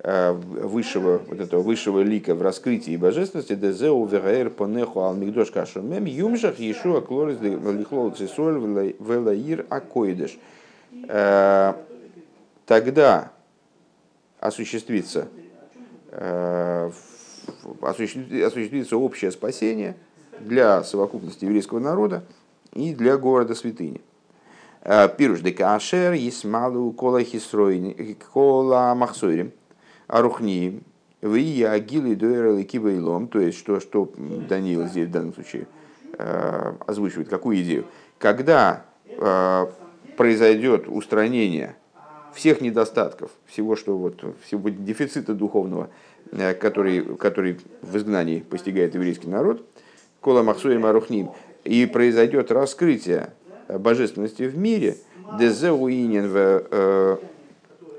Э, 0.00 0.30
высшего, 0.32 1.20
вот 1.26 1.40
этого 1.40 1.60
высшего 1.60 2.02
лика 2.02 2.36
в 2.36 2.40
раскрытии 2.40 2.96
божественности, 2.96 3.56
дезеу 3.56 4.06
вераэр 4.06 4.48
понеху 4.48 5.00
ал 5.00 5.12
мигдош 5.16 5.50
кашумем, 5.50 6.04
юмшах 6.04 6.60
ешуа 6.60 7.00
клорис 7.00 7.40
лихлол 7.40 8.12
цисоль 8.12 8.60
велаир 9.00 9.66
акоидеш. 9.68 10.38
Э, 11.08 11.74
тогда 12.66 13.32
осуществится, 14.40 15.28
э, 16.10 16.90
осуществится 17.82 18.96
общее 18.96 19.30
спасение 19.30 19.96
для 20.40 20.82
совокупности 20.84 21.44
еврейского 21.44 21.80
народа 21.80 22.24
и 22.72 22.94
для 22.94 23.16
города 23.16 23.54
святыни. 23.54 24.00
Пируш 25.16 25.40
де 25.40 25.52
кашер, 25.52 26.12
есмалу 26.12 26.92
кола 26.92 27.22
хисройни, 27.22 28.16
кола 28.32 28.94
махсойрим 28.94 29.52
Арухниим, 30.06 30.84
вы 31.20 31.64
агилы 31.66 32.14
дуэры 32.14 32.62
кибайлом, 32.62 33.28
то 33.28 33.40
есть 33.40 33.58
что, 33.58 33.80
что 33.80 34.10
Даниил 34.16 34.86
здесь 34.86 35.08
в 35.08 35.10
данном 35.10 35.34
случае 35.34 35.66
э, 36.16 36.72
озвучивает, 36.86 37.28
какую 37.28 37.60
идею. 37.62 37.86
Когда 38.18 38.84
э, 39.06 39.66
произойдет 40.18 40.88
устранение 40.88 41.76
всех 42.34 42.60
недостатков, 42.60 43.30
всего, 43.46 43.76
что 43.76 43.96
вот, 43.96 44.22
всего 44.44 44.68
дефицита 44.68 45.32
духовного, 45.32 45.88
э, 46.32 46.54
который, 46.54 47.16
который 47.16 47.60
в 47.82 47.96
изгнании 47.96 48.40
постигает 48.40 48.94
еврейский 48.94 49.28
народ, 49.28 49.64
кола 50.20 50.42
махсуем 50.42 50.84
арухним, 50.84 51.30
и 51.64 51.86
произойдет 51.86 52.50
раскрытие 52.50 53.30
божественности 53.68 54.42
в 54.42 54.58
мире, 54.58 54.96
дезеуинен 55.38 56.28
в 56.28 57.20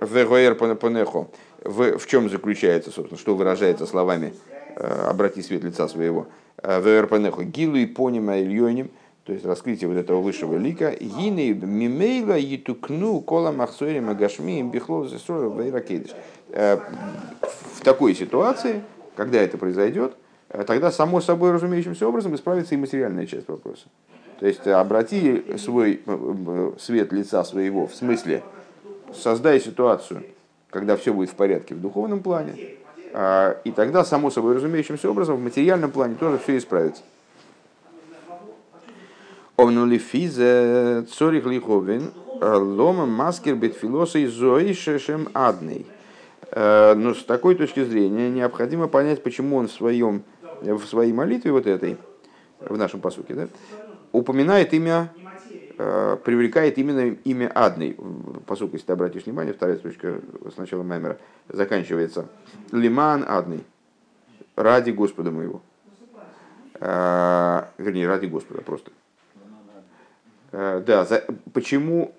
вегоэр 0.01 0.55
понехо, 0.75 1.27
в, 1.63 1.97
в 1.97 2.08
чем 2.08 2.29
заключается, 2.29 2.91
собственно, 2.91 3.19
что 3.19 3.36
выражается 3.36 3.86
словами 3.86 4.34
э, 4.75 5.08
«обрати 5.10 5.41
свет 5.41 5.63
лица 5.63 5.88
своего». 5.88 6.27
Э, 6.62 6.82
Верпанеху 6.82 7.43
гилу 7.43 7.77
и 7.77 7.86
понима 7.86 8.39
ильоним, 8.39 8.91
то 9.30 9.34
есть 9.34 9.46
раскрытие 9.46 9.88
вот 9.88 9.98
этого 9.98 10.22
высшего 10.22 10.58
лика. 10.58 10.89
Гины 10.89 11.54
мимейла 11.54 12.36
етукну 12.36 13.22
кола 13.22 13.52
махсори 13.52 14.00
магашми 14.00 14.60
им 14.60 14.72
бихлов 14.72 15.08
зесрою 15.08 15.52
вейракейдыш. 15.52 16.15
Э, 16.50 16.80
в 17.76 17.82
такой 17.84 18.15
ситуации, 18.15 18.82
когда 19.15 19.39
это 19.39 19.60
произойдет, 19.60 20.15
тогда 20.65 20.92
само 20.92 21.22
собой 21.22 21.52
разумеющимся 21.52 22.08
образом 22.08 22.34
исправится 22.34 22.74
и 22.74 22.78
материальная 22.80 23.28
часть 23.28 23.48
вопроса. 23.48 23.86
То 24.39 24.48
есть 24.48 24.65
обрати 24.65 25.44
свой 25.60 26.02
свет 26.80 27.12
лица 27.13 27.44
своего, 27.44 27.86
в 27.86 27.94
смысле, 27.94 28.42
создай 29.13 29.60
ситуацию, 29.60 30.24
когда 30.72 30.98
все 30.98 31.13
будет 31.13 31.30
в 31.30 31.36
порядке 31.36 31.76
в 31.76 31.82
духовном 31.82 32.24
плане, 32.24 32.54
и 33.13 33.72
тогда, 33.76 34.04
само 34.04 34.32
собой 34.32 34.56
разумеющимся 34.56 35.08
образом, 35.08 35.36
в 35.36 35.44
материальном 35.44 35.92
плане 35.92 36.15
тоже 36.15 36.39
все 36.39 36.58
исправится. 36.58 37.04
Омнули 39.60 39.98
физе 39.98 41.06
цорих 41.12 41.45
лиховин 41.45 42.13
лома 42.39 43.06
маскер 43.06 43.56
бетфилоса 43.56 44.19
и 44.19 44.26
зои 44.26 44.72
шешем 44.72 45.28
адный. 45.34 45.86
Но 46.56 47.13
с 47.13 47.26
такой 47.26 47.56
точки 47.56 47.84
зрения 47.84 48.30
необходимо 48.30 48.88
понять, 48.88 49.22
почему 49.22 49.58
он 49.58 49.67
в, 49.67 49.72
своем, 49.74 50.24
в 50.62 50.86
своей 50.86 51.12
молитве 51.12 51.52
вот 51.52 51.67
этой, 51.67 51.98
в 52.62 52.78
нашем 52.78 53.02
посуке, 53.02 53.34
да, 53.34 53.48
упоминает 54.13 54.74
имя 54.74 55.12
привлекает 55.76 56.78
именно 56.78 57.17
имя 57.26 57.52
Адный. 57.54 57.98
Посылка, 58.45 58.76
если 58.76 58.88
ты 58.88 58.93
обратишь 58.93 59.26
внимание, 59.26 59.54
вторая 59.54 59.78
строчка 59.78 60.22
с 60.54 60.58
начала 60.58 60.84
Маймера 60.84 61.17
заканчивается. 61.50 62.28
Лиман 62.72 63.26
Адный. 63.28 63.63
Ради 64.56 64.91
Господа 64.91 65.32
моего. 65.32 65.62
Вернее, 66.80 68.08
ради 68.08 68.26
Господа 68.26 68.62
просто. 68.62 68.91
А, 70.51 70.79
да, 70.81 71.05
за, 71.05 71.23
почему, 71.53 72.13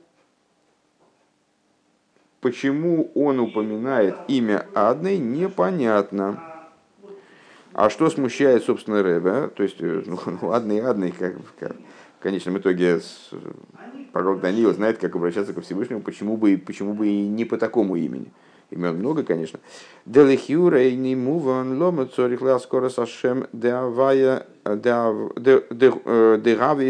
почему 2.41 3.11
он 3.15 3.41
упоминает 3.41 4.17
имя 4.29 4.67
Адной, 4.75 5.19
непонятно. 5.19 6.43
А 7.73 7.89
что 7.89 8.11
смущает, 8.11 8.65
собственно, 8.65 9.03
Рэбе? 9.03 9.49
То 9.49 9.63
есть, 9.63 9.81
ну, 9.81 10.19
Адный, 10.53 10.81
Адный, 10.81 11.13
как, 11.13 11.35
как 11.59 11.77
в 12.19 12.23
конечном 12.23 12.59
итоге 12.59 13.01
пророк 14.13 14.41
Даниил 14.41 14.73
знает, 14.75 14.99
как 14.99 15.17
обращаться 15.17 15.53
ко 15.53 15.61
Всевышнему, 15.61 16.01
почему 16.01 16.37
бы, 16.37 16.57
почему 16.59 16.95
бы 16.95 17.09
и 17.09 17.29
не 17.29 17.45
по 17.45 17.57
такому 17.57 17.97
имени. 17.97 18.33
Имен 18.71 18.99
много, 18.99 19.25
конечно. 19.25 19.59
Делихюра 20.07 20.85
и 20.85 20.97
не 20.97 21.17
муван 21.17 21.81
лома 21.81 22.07
цорих 22.07 22.41
ла 22.41 22.61
скоро 22.61 22.89
сашем 22.89 23.49
деавая 23.53 24.47
дегави 24.65 25.33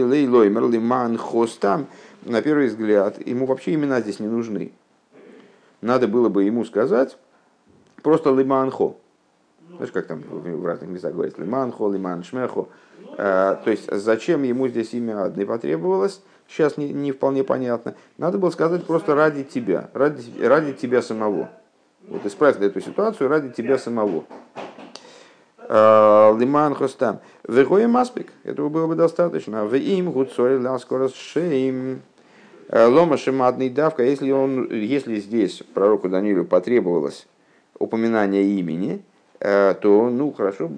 лейлоймер 0.03 0.69
лиман 0.69 1.17
хостам. 1.17 1.87
На 2.23 2.43
первый 2.43 2.69
взгляд, 2.69 3.27
ему 3.27 3.47
вообще 3.47 3.73
имена 3.75 4.03
здесь 4.03 4.21
не 4.21 4.29
нужны. 4.29 4.73
Надо 5.81 6.07
было 6.07 6.29
бы 6.29 6.45
ему 6.45 6.67
сказать 6.67 7.17
просто 8.03 8.31
лиманхо. 8.35 8.97
Знаешь, 9.77 9.93
как 9.93 10.07
там 10.07 10.23
в 10.29 10.67
разных 10.67 10.91
местах 10.91 11.15
говорится, 11.15 11.41
лиманхо, 11.41 11.91
лиман 11.91 12.23
шмехо. 12.25 12.69
Э, 13.17 13.57
то 13.65 13.71
есть, 13.71 13.91
зачем 13.91 14.43
ему 14.43 14.69
здесь 14.69 14.93
имя 14.93 15.25
одной 15.25 15.47
потребовалось, 15.47 16.21
сейчас 16.49 16.77
не, 16.77 16.93
не 16.93 17.13
вполне 17.13 17.45
понятно. 17.45 17.95
Надо 18.19 18.37
было 18.39 18.51
сказать 18.51 18.85
просто 18.85 19.15
ради 19.15 19.45
тебя, 19.45 19.89
ради, 19.95 20.43
ради 20.43 20.75
тебя 20.75 21.01
самого. 21.01 21.49
Вот 22.09 22.25
исправь 22.27 22.61
эту 22.61 22.81
ситуацию 22.81 23.29
ради 23.29 23.51
тебя 23.51 23.79
самого. 23.79 24.25
Э, 25.73 26.37
лиман 26.37 26.75
хостам. 26.75 27.21
Вегоя 27.47 27.87
маспик. 27.87 28.33
Этого 28.43 28.69
было 28.69 28.89
бы 28.89 28.97
достаточно. 28.97 29.67
В 29.67 29.77
им 29.77 30.11
гуцой 30.11 30.59
ласкорос 30.59 31.15
шейм. 31.15 32.03
Э, 32.69 32.87
лома 32.87 33.17
шимадный 33.17 33.71
давка. 33.71 34.03
Если, 34.03 34.33
он, 34.33 34.69
если 34.73 35.21
здесь 35.21 35.63
пророку 35.75 36.09
Данилю 36.09 36.45
потребовалось 36.45 37.29
упоминание 37.79 38.43
имени, 38.43 39.05
э, 39.39 39.75
то, 39.81 40.11
ну, 40.11 40.33
хорошо, 40.33 40.69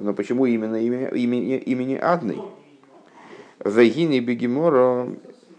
но 0.00 0.12
почему 0.12 0.44
именно 0.44 0.76
имя, 0.76 1.08
имени, 1.08 1.56
имени 1.56 1.94
Адной? 1.94 2.42
Вегини 3.64 4.20
Бегемора, 4.20 5.08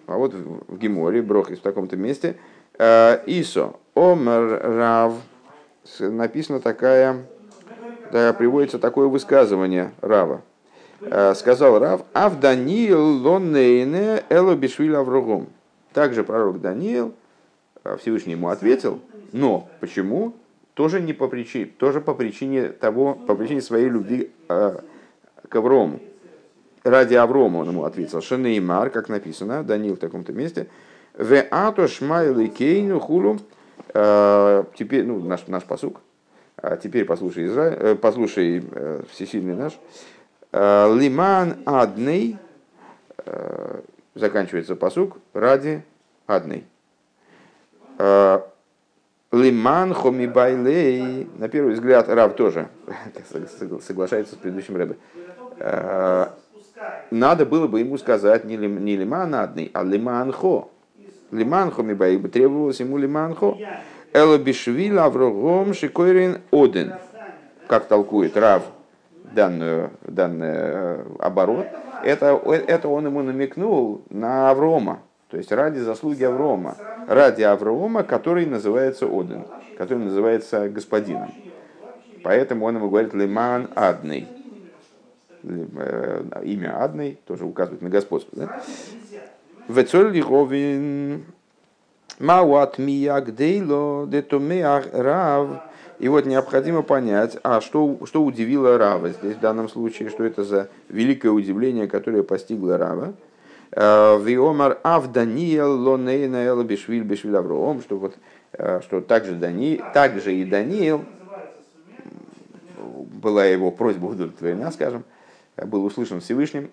а 0.06 0.18
вот 0.18 0.36
в 0.36 0.78
Геморе, 0.78 1.24
Брохис 1.24 1.58
в 1.58 1.62
таком-то 1.64 1.98
месте, 1.98 2.38
Исо, 2.78 3.74
Омер 3.98 4.62
Рав, 4.62 5.14
написано 6.00 6.60
такая, 6.60 7.26
да, 8.12 8.32
приводится 8.34 8.78
такое 8.78 9.08
высказывание 9.08 9.92
Рава. 10.02 10.42
Э, 11.02 11.34
сказал 11.34 11.80
Рав, 11.80 12.02
Ав 12.14 12.40
Даниил 12.40 13.24
лоннейне 13.24 14.24
эло 14.30 14.56
бишвиль 14.56 14.96
аврогом. 14.96 15.48
Также 15.94 16.24
пророк 16.24 16.62
Даниил 16.62 17.14
э, 17.84 17.98
Всевышний 18.00 18.34
ему 18.34 18.50
ответил, 18.50 19.00
но 19.32 19.68
почему? 19.80 20.34
Тоже 20.76 21.02
не 21.02 21.14
по 21.14 21.28
причине, 21.28 21.66
тоже 21.66 22.00
по 22.00 22.14
причине 22.14 22.70
того, 22.70 23.16
по 23.16 23.34
причине 23.34 23.62
своей 23.62 23.90
любви 23.90 24.32
э, 24.48 24.78
к 25.50 25.56
Аврому. 25.56 26.00
Ради 26.84 27.16
Аврома 27.16 27.58
он 27.58 27.70
ему 27.70 27.84
ответил. 27.84 28.22
Шенеймар, 28.22 28.92
как 28.92 29.10
написано, 29.10 29.64
Даниил 29.64 29.96
в 29.96 30.00
таком-то 30.00 30.34
месте. 30.34 30.68
В 31.18 31.44
ато 31.50 31.88
шмайли 31.88 32.46
кейну 32.46 33.00
хулу. 33.00 33.40
Теперь, 33.90 35.06
ну, 35.06 35.20
наш, 35.20 35.48
наш 35.48 35.64
посук. 35.64 36.02
А 36.58 36.76
теперь 36.78 37.06
послушай, 37.06 37.46
Израиль, 37.46 37.96
послушай 37.96 38.64
всесильный 39.12 39.56
наш. 39.56 39.80
Э, 40.52 40.94
Лиман 40.98 41.58
адный, 41.66 42.38
э, 43.26 43.82
заканчивается 44.16 44.76
посук, 44.76 45.18
ради 45.34 45.84
адный. 46.26 46.66
Э, 48.00 48.40
Лиман 49.32 49.94
хомибайлей, 49.94 51.30
на 51.38 51.50
первый 51.50 51.74
взгляд, 51.74 52.08
Рав 52.08 52.36
тоже 52.36 52.70
соглашается 53.82 54.36
с 54.36 54.38
предыдущим 54.38 54.78
Рэбе. 54.78 54.98
Надо 57.12 57.46
было 57.46 57.68
бы 57.68 57.82
ему 57.82 57.98
сказать 57.98 58.46
не 58.46 58.56
лиман 58.56 59.36
адный, 59.36 59.70
а 59.74 59.84
лиман 59.84 60.32
хо. 60.32 60.72
Лиман 61.32 61.72
хомибай, 61.72 62.18
требовалось 62.18 62.80
ему 62.80 62.98
лиман 62.98 63.36
хо. 63.36 63.58
Эла 64.14 64.38
бишвил 64.38 65.00
аврогом 65.00 65.74
шикойрин 65.74 66.40
оден. 66.52 66.94
Как 67.68 67.86
толкует 67.86 68.38
Рав 68.38 68.64
данную, 69.34 69.92
данный 70.04 70.48
э, 70.50 71.06
оборот, 71.20 71.68
это, 72.04 72.42
это 72.46 72.88
он 72.88 73.08
ему 73.08 73.22
намекнул 73.22 74.04
на 74.10 74.50
Аврома, 74.50 75.02
то 75.30 75.38
есть 75.38 75.52
ради 75.52 75.80
заслуги 75.80 76.24
Аврома, 76.24 76.76
ради 77.08 77.44
Аврома, 77.44 78.04
который 78.04 78.46
называется 78.46 79.06
Один, 79.06 79.46
который 79.78 80.06
называется 80.06 80.70
господином. 80.70 81.32
Поэтому 82.24 82.66
он 82.66 82.78
ему 82.78 82.90
говорит 82.90 83.14
Лиман 83.14 83.70
Адный. 83.76 84.28
Э, 85.44 86.24
имя 86.44 86.84
Адный 86.84 87.20
тоже 87.26 87.46
указывает 87.46 87.82
на 87.82 87.90
господство. 87.90 88.32
Да? 88.34 88.62
Вецоль 89.68 90.14
Лиховин 90.14 91.26
Мауат 92.20 92.78
Мияк 92.78 93.36
Дейло 93.36 94.08
Детомеах 94.08 94.88
Рав. 94.94 95.62
И 96.00 96.08
вот 96.08 96.26
необходимо 96.26 96.84
понять, 96.84 97.38
а 97.44 97.60
что, 97.60 97.98
что 98.06 98.24
удивило 98.24 98.78
Рава 98.78 99.10
здесь 99.10 99.36
в 99.36 99.40
данном 99.40 99.68
случае, 99.68 100.10
что 100.10 100.24
это 100.24 100.44
за 100.44 100.70
великое 100.90 101.32
удивление, 101.32 101.88
которое 101.88 102.24
постигло 102.24 102.78
Рава. 102.78 103.14
Э, 103.72 104.18
Виомар 104.22 104.80
Ав 104.84 105.12
Даниэл 105.12 105.82
Лонейна 105.82 106.46
Эла 106.46 106.64
Бешвиль 106.64 107.04
Бешвиль 107.04 107.36
Авроом, 107.36 107.82
что 107.82 107.98
вот 107.98 108.16
э, 108.54 108.80
что 108.84 109.02
также, 109.02 109.34
Дани, 109.34 109.82
также 109.94 110.34
и 110.34 110.46
Даниил, 110.46 111.04
была 112.78 113.46
его 113.46 113.72
просьба 113.72 114.06
удовлетворена, 114.06 114.72
скажем, 114.72 115.04
был 115.58 115.84
услышан 115.84 116.22
Всевышним, 116.22 116.70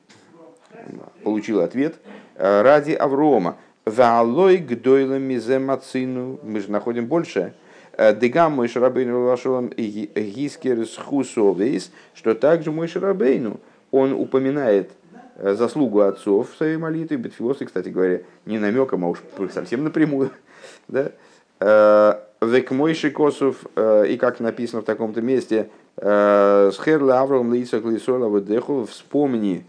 получил 1.24 1.60
ответ 1.60 1.96
ради 2.36 2.92
Аврома. 2.92 3.56
Валой 3.84 4.58
гдойла 4.58 5.18
мизе 5.18 5.58
Мы 5.58 6.60
же 6.60 6.70
находим 6.70 7.06
больше 7.06 7.52
Дегам 7.96 8.54
мой 8.54 8.68
шарабейну 8.68 9.24
вашелом 9.24 9.68
гискер 9.68 10.86
схусовейс, 10.86 11.92
что 12.14 12.34
также 12.34 12.72
мой 12.72 12.88
шарабейну, 12.88 13.60
он 13.94 14.12
упоминает 14.12 14.90
э, 15.36 15.54
заслугу 15.54 16.00
отцов 16.00 16.52
в 16.52 16.56
своей 16.56 16.76
молитве, 16.76 17.16
Бетфилосы, 17.16 17.64
кстати 17.64 17.90
говоря, 17.90 18.22
не 18.44 18.58
намеком, 18.58 19.04
а 19.04 19.10
уж 19.10 19.22
совсем 19.52 19.84
напрямую. 19.84 20.30
Да? 20.88 21.12
Э, 21.60 22.14
Век 22.44 22.72
мой 22.72 22.94
шикосов, 22.94 23.64
э, 23.76 24.06
и 24.08 24.16
как 24.16 24.40
написано 24.40 24.82
в 24.82 24.84
таком-то 24.84 25.22
месте, 25.22 25.70
с 25.96 26.76
Херла 26.84 27.20
Авром 27.20 27.54
Лисак 27.54 27.84
Лисола 27.84 28.28
Вадеху, 28.28 28.84
вспомни 28.84 29.64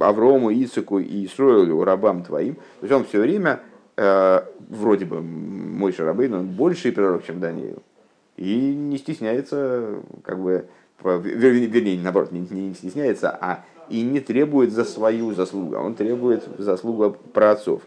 Аврому, 0.00 0.50
Ицеку 0.50 0.98
и 0.98 1.26
Исроилю, 1.26 1.84
рабам 1.84 2.22
твоим. 2.22 2.54
То 2.54 2.82
есть 2.82 2.92
он 2.92 3.04
все 3.04 3.20
время 3.20 3.60
Э, 3.96 4.42
вроде 4.68 5.06
бы 5.06 5.22
мой 5.22 5.92
Шарабейн, 5.92 6.34
он 6.34 6.46
больший 6.48 6.92
пророк, 6.92 7.24
чем 7.24 7.40
Даниил. 7.40 7.82
И 8.36 8.74
не 8.74 8.98
стесняется, 8.98 10.00
как 10.22 10.38
бы, 10.38 10.66
вернее, 11.02 11.98
наоборот, 12.02 12.30
не, 12.30 12.40
не 12.40 12.74
стесняется, 12.74 13.30
а 13.30 13.64
и 13.88 14.02
не 14.02 14.20
требует 14.20 14.72
за 14.72 14.84
свою 14.84 15.32
заслугу, 15.32 15.76
а 15.76 15.80
он 15.80 15.94
требует 15.94 16.44
заслугу 16.58 17.16
праотцов. 17.32 17.82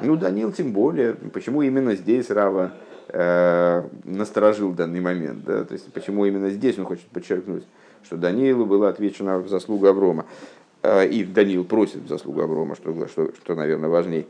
Ну, 0.00 0.16
Даниил 0.16 0.52
тем 0.52 0.72
более, 0.72 1.14
почему 1.14 1.62
именно 1.62 1.96
здесь 1.96 2.30
Рава 2.30 2.72
э, 3.08 3.82
насторожил 4.04 4.72
данный 4.72 5.00
момент, 5.00 5.44
да? 5.44 5.64
то 5.64 5.72
есть 5.72 5.92
почему 5.92 6.26
именно 6.26 6.50
здесь 6.50 6.78
он 6.78 6.84
хочет 6.84 7.06
подчеркнуть, 7.06 7.64
что 8.04 8.16
Даниилу 8.16 8.66
было 8.66 8.88
отвечено 8.88 9.38
в 9.38 9.48
заслугу 9.48 9.86
Аврома, 9.86 10.22
э, 10.22 10.59
и 10.82 11.24
Даниил 11.24 11.64
просит 11.64 12.08
заслугу 12.08 12.42
Аврома, 12.42 12.74
что, 12.74 13.06
что, 13.08 13.30
что 13.34 13.54
наверное, 13.54 13.88
важнее. 13.88 14.26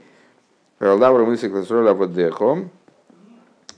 Лавра 0.81 1.25
мысль 1.25 1.51
классроля 1.51 1.95
водехом. 1.95 2.71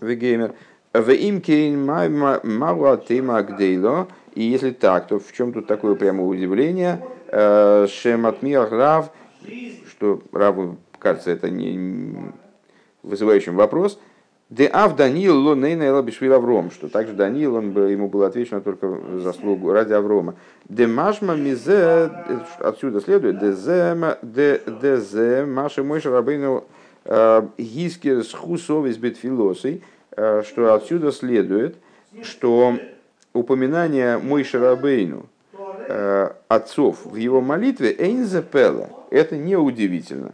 Вегеймер. 0.00 0.54
В 0.92 1.10
имкейн 1.10 1.84
мауа 1.84 2.96
тема 2.96 3.42
гдейло. 3.42 4.08
И 4.34 4.42
если 4.42 4.70
так, 4.70 5.08
то 5.08 5.18
в 5.18 5.32
чем 5.32 5.52
тут 5.52 5.66
такое 5.66 5.94
прямо 5.94 6.24
удивление? 6.24 7.04
Э, 7.28 7.86
Шематмир 7.88 8.68
Рав, 8.70 9.10
что 9.88 10.22
Раву 10.32 10.76
кажется 10.98 11.30
это 11.30 11.50
не 11.50 12.32
вызывающим 13.02 13.56
вопрос. 13.56 13.98
Де 14.52 14.70
ав 14.72 14.96
Даниил 14.96 15.38
ло 15.40 15.54
нейна 15.54 15.84
эла 15.84 16.02
бишвил 16.02 16.34
Авром, 16.34 16.70
что 16.70 16.88
также 16.88 17.14
Даниил, 17.14 17.54
он, 17.54 17.70
ему 17.88 18.08
было 18.08 18.26
отвечено 18.26 18.60
только 18.60 18.86
в 18.86 19.20
заслугу 19.20 19.72
ради 19.72 19.94
Аврома. 19.94 20.34
Де 20.68 20.86
машма 20.86 21.36
мизе, 21.36 22.10
отсюда 22.58 23.00
следует, 23.00 23.38
де 23.38 23.52
зе, 23.52 23.96
де, 24.22 24.60
де 24.80 24.96
зе, 24.98 25.46
маши 25.46 25.82
мой 25.82 26.00
шарабейну 26.00 26.64
Э, 27.04 27.42
Гискер 27.58 28.22
с 28.22 28.32
хусовис 28.32 28.96
бетфилосой, 28.96 29.82
э, 30.16 30.42
что 30.46 30.74
отсюда 30.74 31.10
следует, 31.10 31.76
что 32.22 32.78
упоминание 33.32 34.18
Мой 34.18 34.44
Шарабейну 34.44 35.26
э, 35.88 36.30
отцов 36.48 37.04
в 37.04 37.16
его 37.16 37.40
молитве 37.40 37.94
Эйнзепела, 37.98 38.90
это 39.10 39.36
неудивительно. 39.36 40.32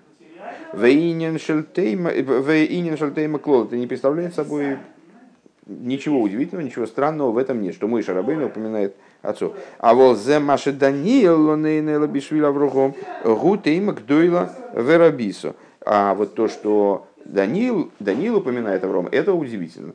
Вейнин 0.72 1.38
Шальтейма 1.38 3.38
Клол, 3.38 3.64
это 3.64 3.76
не 3.76 3.86
представляет 3.86 4.34
собой 4.34 4.78
ничего 5.66 6.20
удивительного, 6.20 6.66
ничего 6.66 6.86
странного 6.86 7.30
в 7.30 7.38
этом 7.38 7.60
нет, 7.60 7.74
что 7.74 7.88
мой 7.88 8.02
Шарабейн 8.02 8.44
упоминает 8.44 8.96
отцов. 9.22 9.54
А 9.78 9.94
вот 9.94 10.18
зе 10.18 10.38
Маша 10.38 10.72
Даниил 10.72 11.48
Лонейна 11.48 12.00
Лабишвила 12.00 12.50
Врухом 12.50 12.94
Гутейма 13.24 13.92
Гдойла 13.92 14.52
Верабисо. 14.74 15.54
А 15.84 16.14
вот 16.14 16.34
то, 16.34 16.48
что 16.48 17.06
Даниил, 17.24 17.90
Даниил 18.00 18.38
упоминает 18.38 18.84
Авром, 18.84 19.08
это 19.10 19.34
удивительно. 19.34 19.92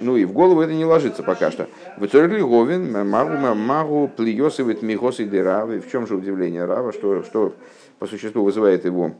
Ну 0.00 0.16
и 0.16 0.24
в 0.24 0.32
голову 0.32 0.62
это 0.62 0.72
не 0.72 0.86
ложится 0.86 1.22
пока 1.22 1.50
что. 1.50 1.68
В 1.98 2.06
Цорли 2.06 2.40
Говин, 2.40 3.06
Магу, 3.06 3.36
Магу, 3.54 4.10
Плиосовит, 4.16 4.80
Михос 4.80 5.20
и. 5.20 5.26
В 5.26 5.90
чем 5.90 6.06
же 6.06 6.16
удивление 6.16 6.64
Рава, 6.64 6.92
что, 6.92 7.22
что 7.22 7.52
по 8.00 8.06
существу 8.06 8.42
вызывает 8.42 8.84
его, 8.86 9.12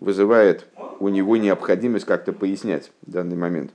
вызывает 0.00 0.66
у 0.98 1.08
него 1.08 1.36
необходимость 1.38 2.04
как-то 2.04 2.32
пояснять 2.32 2.90
данный 3.02 3.36
момент. 3.36 3.70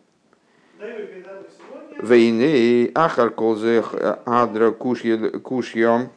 Вейне 1.99 2.91
Ахар 2.93 3.29
Колзех 3.29 3.95
Адра 4.25 4.71
Кушьем 4.71 6.09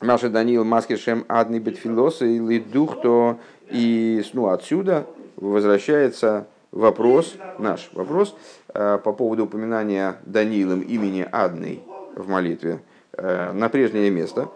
Маша 0.00 0.28
Даниил 0.28 0.64
Маскишем 0.64 1.24
Адни 1.28 1.60
Бетфилоса 1.60 2.26
или 2.26 2.58
Дух, 2.58 3.00
то 3.00 3.38
и 3.70 4.22
ну, 4.32 4.48
отсюда 4.48 5.06
возвращается 5.36 6.48
вопрос, 6.72 7.36
наш 7.58 7.88
вопрос, 7.92 8.34
э, 8.74 8.98
по 9.02 9.12
поводу 9.12 9.44
упоминания 9.44 10.16
Даниилом 10.26 10.80
имени 10.80 11.26
Адной 11.30 11.82
в 12.16 12.28
молитве 12.28 12.80
э, 13.12 13.52
на 13.52 13.68
прежнее 13.68 14.10
место. 14.10 14.48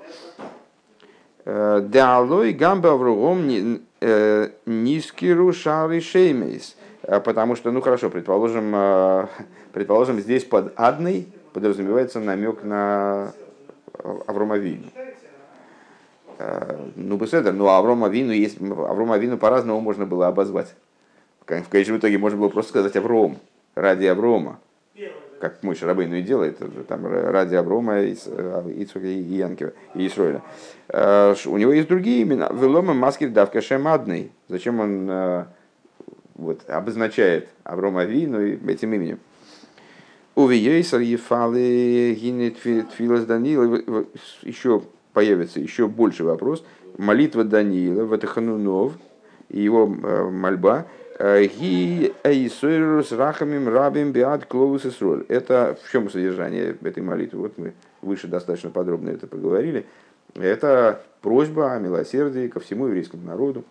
Э, 1.51 1.81
Даалой 1.81 2.53
гамба 2.53 2.95
вругом 2.95 3.49
нискиру 4.67 5.53
шары 5.55 6.03
шеймейс. 6.03 6.77
Потому 7.01 7.57
что, 7.57 7.71
ну 7.73 7.81
хорошо, 7.81 8.11
предположим, 8.11 9.27
предположим, 9.73 10.21
здесь 10.21 10.45
под 10.45 10.75
адной 10.77 11.27
подразумевается 11.55 12.21
намек 12.21 12.63
на 12.65 13.33
Авромовину. 14.27 14.85
Ну, 16.97 17.17
беседер, 17.17 17.55
ну, 17.55 17.67
Аврома 17.69 18.09
Вину 18.09 18.33
есть, 18.33 18.61
Аврома 18.61 19.17
Вину 19.17 19.39
по-разному 19.39 19.81
можно 19.81 20.05
было 20.05 20.27
обозвать. 20.27 20.75
В 21.41 21.69
конечном 21.71 21.97
итоге 21.97 22.19
можно 22.19 22.39
было 22.39 22.51
просто 22.51 22.71
сказать 22.71 22.95
Авром, 22.95 23.39
ради 23.75 24.05
Аврома 24.05 24.59
как 25.41 25.63
мой 25.63 25.75
Шарабейну 25.75 26.17
и 26.17 26.23
делает, 26.23 26.59
там, 26.87 27.07
ради 27.07 27.55
Аврома, 27.55 28.05
Ицука 28.05 29.07
и 29.07 29.21
Янкива, 29.21 29.73
и 29.95 30.07
Исроиля. 30.07 30.43
Э, 30.89 31.35
у 31.47 31.57
него 31.57 31.73
есть 31.73 31.89
другие 31.89 32.23
имена. 32.23 32.49
Велома 32.53 32.95
Маскир 32.95 33.31
Давка 33.31 33.61
Шемадный. 33.61 34.33
Зачем 34.49 34.81
он 34.81 35.07
э, 35.11 35.45
вот, 36.35 36.69
обозначает 36.69 37.49
Аврома 37.65 38.05
Вину 38.05 38.41
этим 38.41 38.93
именем? 38.95 39.19
Увиейсар 40.35 41.01
Ефалы 41.01 42.15
Гинет 42.15 42.61
Тфилас 42.61 43.25
Даниила. 43.25 44.05
Еще 44.43 44.83
появится 45.13 45.61
еще 45.61 45.89
больше 45.89 46.25
вопрос. 46.25 46.65
Молитва 46.97 47.45
Даниила, 47.45 48.05
Ватаханунов, 48.05 48.93
и 49.49 49.61
его 49.61 49.85
э, 49.87 50.31
мольба– 50.31 50.87
Ги 51.19 52.15
эйсойрус 52.23 53.11
рахамим 53.11 53.69
рабим 53.69 54.13
биад 54.13 54.47
клоус 54.47 55.01
роль. 55.01 55.25
Это 55.29 55.77
в 55.83 55.91
чем 55.91 56.09
содержание 56.11 56.77
этой 56.81 57.03
молитвы? 57.03 57.41
Вот 57.41 57.59
мы 57.59 57.75
выше 58.03 58.29
достаточно 58.29 58.71
подробно 58.71 59.11
это 59.11 59.27
поговорили. 59.27 59.85
Это 60.37 61.03
просьба 61.21 61.73
о 61.73 61.79
милосердии 61.81 62.47
ко 62.47 62.61
всему 62.61 62.87
еврейскому 62.87 63.27
народу. 63.27 63.65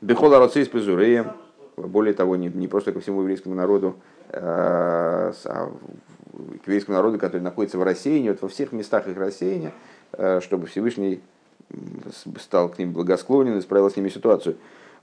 Бехола 0.00 0.40
Рацис 0.40 0.66
Пезурея, 0.66 1.36
более 1.76 2.14
того, 2.14 2.34
не, 2.34 2.48
не 2.48 2.66
просто 2.66 2.92
ко 2.92 2.98
всему 2.98 3.20
еврейскому 3.20 3.54
народу, 3.54 3.94
а, 4.30 5.32
а 5.44 5.72
к 6.64 6.66
еврейскому 6.66 6.96
народу, 6.96 7.18
который 7.18 7.42
находится 7.42 7.78
в 7.78 7.84
рассеянии, 7.84 8.30
вот 8.30 8.42
во 8.42 8.48
всех 8.48 8.72
местах 8.72 9.06
их 9.06 9.16
рассеяния, 9.16 9.72
а, 10.14 10.40
чтобы 10.40 10.66
Всевышний 10.66 11.20
стал 12.40 12.68
к 12.70 12.78
ним 12.78 12.92
благосклонен, 12.92 13.56
и 13.56 13.60
исправил 13.60 13.90
с 13.90 13.96
ними 13.96 14.08
ситуацию. 14.08 14.56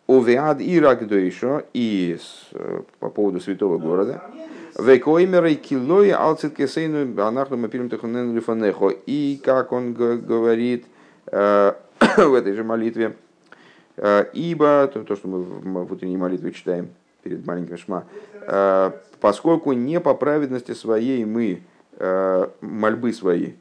Овеад 0.08 0.62
и 0.62 0.80
Рагдойшо, 0.80 1.64
и 1.74 2.18
по 3.00 3.10
поводу 3.10 3.40
святого 3.40 3.78
города. 3.78 4.24
Векоймера 4.80 5.50
и 5.50 5.56
килой 5.56 6.12
алцит 6.12 6.56
кесейну 6.56 7.22
анахну 7.22 7.58
мапилим 7.58 7.90
техунен 7.90 8.36
лифанехо. 8.36 8.90
И 8.90 9.40
как 9.44 9.72
он 9.72 9.94
говорит 9.94 10.86
в 11.26 11.76
этой 12.34 12.54
же 12.54 12.64
молитве, 12.64 13.16
ибо, 14.34 14.90
то, 14.94 15.04
то, 15.04 15.16
что 15.16 15.28
мы 15.28 15.84
в 15.84 15.92
утренней 15.92 16.18
молитве 16.18 16.52
читаем 16.52 16.90
перед 17.24 17.46
маленьким 17.46 17.78
шма, 17.78 18.06
поскольку 19.20 19.74
не 19.74 20.00
по 20.00 20.14
праведности 20.14 20.74
своей 20.74 21.26
мы 21.26 21.64
мольбы 22.62 23.12
свои 23.12 23.54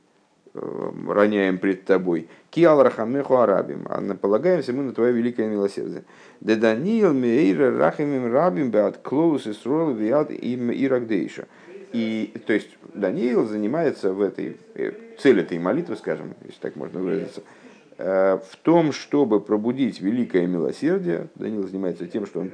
роняем 1.09 1.59
пред 1.59 1.85
тобой. 1.85 2.29
Киал 2.51 2.83
рахамеху 2.83 3.37
арабим. 3.37 3.87
А 3.89 4.01
полагаемся 4.15 4.73
мы 4.73 4.83
на 4.85 4.93
твое 4.93 5.13
великое 5.13 5.49
милосердие. 5.49 6.05
Де 6.41 6.57
Даниил 6.57 7.13
мейра 7.13 7.77
рахамим 7.77 8.33
рабим 8.33 8.71
беат 8.71 8.99
клоус 8.99 9.47
и 9.47 9.53
срол 9.53 9.93
виат 9.93 10.31
им 10.31 10.71
ирагдейша. 10.71 11.47
И, 11.93 12.35
то 12.47 12.53
есть, 12.53 12.71
Даниил 12.95 13.47
занимается 13.47 14.13
в 14.13 14.21
этой, 14.21 14.57
э, 14.75 14.93
цель 15.19 15.41
этой 15.41 15.59
молитвы, 15.59 15.97
скажем, 15.97 16.35
если 16.45 16.61
так 16.61 16.77
можно 16.77 17.01
выразиться, 17.01 17.43
э, 17.99 18.39
в 18.39 18.57
том, 18.57 18.93
чтобы 18.93 19.41
пробудить 19.41 20.01
великое 20.01 20.47
милосердие. 20.47 21.29
Даниил 21.37 21.67
занимается 21.67 22.07
тем, 22.07 22.27
что 22.27 22.41
он 22.41 22.51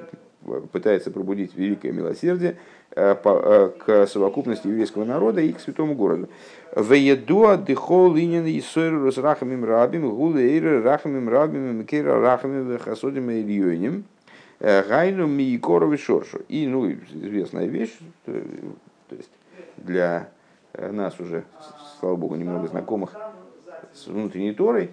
пытается 0.73 1.11
пробудить 1.11 1.57
великое 1.57 1.93
милосердие 1.93 2.53
э, 2.53 2.57
к 2.95 4.07
совокупности 4.07 4.67
еврейского 4.67 5.05
народа 5.05 5.41
и 5.41 5.53
к 5.53 5.61
святому 5.61 5.95
городу. 5.95 6.29
Веедуа 6.77 7.57
дыхол 7.57 8.17
инин 8.17 8.47
и 8.47 8.61
сойру 8.61 9.11
с 9.11 9.19
рахамим 9.19 9.65
рабим, 9.65 10.11
гулейры 10.11 10.83
рахамим 10.83 11.29
рабим, 11.29 11.79
микера 11.79 12.21
рахамим 12.21 12.71
вехасодим 12.71 13.31
и 13.31 13.41
ильёним, 13.41 14.05
гайну 14.61 15.27
миикорови 15.27 15.97
шоршу. 15.97 16.43
И, 16.49 16.67
ну, 16.67 16.91
известная 16.91 17.67
вещь, 17.67 17.97
то 18.27 18.33
есть 19.17 19.31
для 19.79 20.29
нас 20.75 21.19
уже, 21.19 21.45
слава 21.99 22.17
богу, 22.17 22.37
немного 22.37 22.69
знакомых 22.69 23.15
с 23.95 24.07
внутренней 24.07 24.53
Торой, 24.53 24.91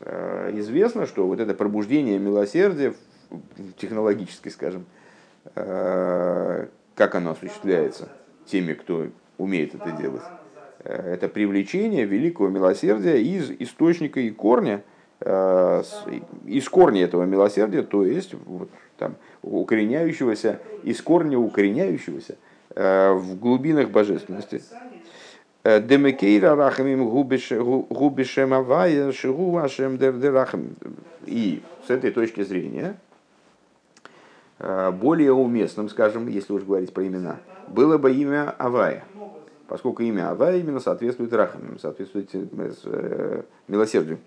известно, 0.00 1.06
что 1.06 1.26
вот 1.26 1.40
это 1.40 1.54
пробуждение 1.54 2.18
милосердия 2.18 2.94
технологически, 3.76 4.48
скажем, 4.48 4.86
как 6.98 7.14
оно 7.14 7.30
осуществляется 7.30 8.08
теми, 8.44 8.72
кто 8.72 9.06
умеет 9.38 9.74
это 9.76 9.92
делать. 9.92 10.24
Э, 10.80 11.14
это 11.14 11.28
привлечение 11.28 12.04
великого 12.04 12.48
милосердия 12.48 13.22
из 13.22 13.52
источника 13.60 14.18
и 14.18 14.30
корня, 14.30 14.82
э, 15.20 15.82
из 16.44 16.68
корня 16.68 17.04
этого 17.04 17.22
милосердия, 17.22 17.82
то 17.82 18.04
есть 18.04 18.34
вот, 18.46 18.68
там, 18.98 19.14
укореняющегося, 19.42 20.58
из 20.82 21.00
корня 21.00 21.38
укореняющегося 21.38 22.36
э, 22.74 23.12
в 23.12 23.38
глубинах 23.38 23.90
божественности. 23.90 24.60
И 31.26 31.62
с 31.86 31.90
этой 31.90 32.10
точки 32.10 32.42
зрения 32.42 32.96
более 34.58 35.32
уместным, 35.32 35.88
скажем, 35.88 36.26
если 36.28 36.52
уж 36.52 36.64
говорить 36.64 36.92
про 36.92 37.06
имена, 37.06 37.36
было 37.68 37.96
бы 37.98 38.12
имя 38.12 38.50
Авая– 38.58 39.04
поскольку 39.68 40.02
имя 40.02 40.30
Ава 40.30 40.56
именно 40.56 40.80
соответствует 40.80 41.32
рахамим, 41.32 41.78
соответствует 41.78 42.30
э, 42.32 42.46
э, 42.84 43.42
милосердию. 43.68 44.18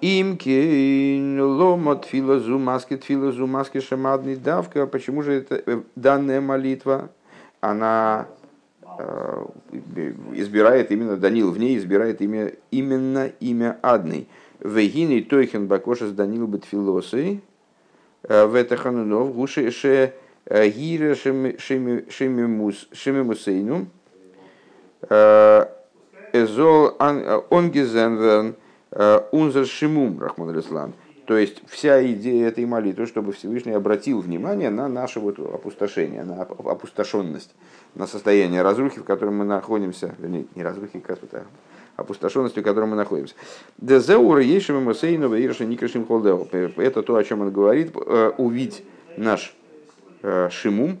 Имки 0.00 1.40
ломот 1.40 2.04
филозу 2.04 2.58
маски 2.58 2.96
тфилозу 2.96 3.46
маски 3.46 3.80
шамадный 3.80 4.36
давка. 4.36 4.86
Почему 4.86 5.22
же 5.22 5.32
это, 5.34 5.62
э, 5.66 5.82
данная 5.96 6.40
молитва, 6.40 7.10
она 7.60 8.28
избирает 10.34 10.92
именно, 10.92 11.16
Данил 11.16 11.50
в 11.50 11.58
ней 11.58 11.76
избирает 11.76 12.20
имя, 12.22 12.52
именно 12.70 13.26
имя 13.40 13.76
Адный. 13.82 14.28
Вегины 14.60 15.20
Тойхен 15.22 15.66
Бакошес 15.66 16.12
Данил 16.12 16.46
Бетфилосы, 18.24 18.52
Ветаханунов, 18.52 19.34
Гуши 19.34 19.70
Ше 19.70 20.12
Гире 20.48 21.14
Шемимусейну, 22.92 23.86
Эзол 26.32 26.96
онгизенверн 26.98 28.56
унзер 29.32 29.66
шимум, 29.66 30.20
Рахман 30.20 30.58
Ислам. 30.58 30.92
То 31.26 31.38
есть 31.38 31.62
вся 31.68 32.04
идея 32.12 32.48
этой 32.48 32.66
молитвы, 32.66 33.06
чтобы 33.06 33.32
Всевышний 33.32 33.72
обратил 33.72 34.20
внимание 34.20 34.68
на 34.68 34.88
наше 34.88 35.20
вот 35.20 35.38
опустошение, 35.38 36.22
на 36.22 36.42
опустошенность, 36.42 37.54
на 37.94 38.06
состояние 38.06 38.60
разрухи, 38.60 39.00
в 39.00 39.04
котором 39.04 39.36
мы 39.38 39.46
находимся, 39.46 40.14
вернее, 40.18 40.44
не 40.54 40.62
разрухи, 40.62 41.00
как 41.00 41.22
это, 41.22 41.44
опустошенности, 41.96 42.60
в 42.60 42.62
которой 42.62 42.86
мы 42.86 42.96
находимся. 42.96 43.34
Дезеура 43.78 44.42
ешем 44.42 44.82
мусейну 44.82 45.28
вейрши 45.28 45.64
никрашим 45.64 46.06
холдео. 46.06 46.46
Это 46.76 47.02
то, 47.02 47.16
о 47.16 47.24
чем 47.24 47.42
он 47.42 47.52
говорит, 47.52 47.92
э, 47.94 48.32
увидеть 48.36 48.84
наш 49.16 49.54
э, 50.22 50.48
шимум, 50.50 50.98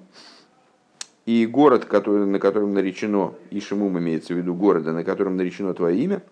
и 1.26 1.46
город, 1.46 1.86
который, 1.86 2.26
на 2.26 2.38
котором 2.38 2.74
наречено, 2.74 3.34
Ишимум 3.50 3.98
имеется 3.98 4.34
в 4.34 4.36
виду 4.36 4.54
города, 4.54 4.92
на 4.92 5.04
котором 5.04 5.36
наречено 5.36 5.72
твое 5.72 5.98
имя, 5.98 6.22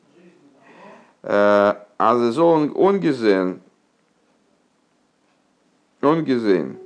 э, 1.23 1.75
Азон 1.97 2.73
Онгизен, 2.77 3.61
Онгизен, 6.01 6.79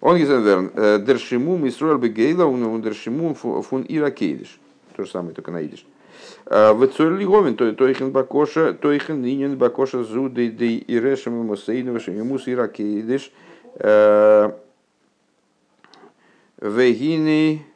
Онгизен 0.00 0.42
верн, 0.42 1.04
Дершимум 1.04 1.66
Исруэл 1.66 1.98
Бегейла, 1.98 2.80
Дершимум 2.80 3.34
фун 3.34 3.84
Иракейдиш. 3.88 4.60
То 4.96 5.04
же 5.04 5.10
самое, 5.10 5.34
только. 5.34 5.50
Э, 5.50 5.68
в 6.46 6.86
Цорли 6.88 7.24
Гомин, 7.24 7.56
то 7.56 7.72
Тойхен 7.72 8.10
Бакоша, 8.10 8.72
Тойхен 8.74 9.22
Нинен 9.22 9.56
Бакоша 9.56 10.04
Зуды 10.04 10.48
Дей 10.50 10.84
Ирешем 10.86 11.34
Мусейнова 11.46 12.00
Шемимус 12.00 12.48
Иракейдиш. 12.48 13.32
Вегины. 16.60 17.66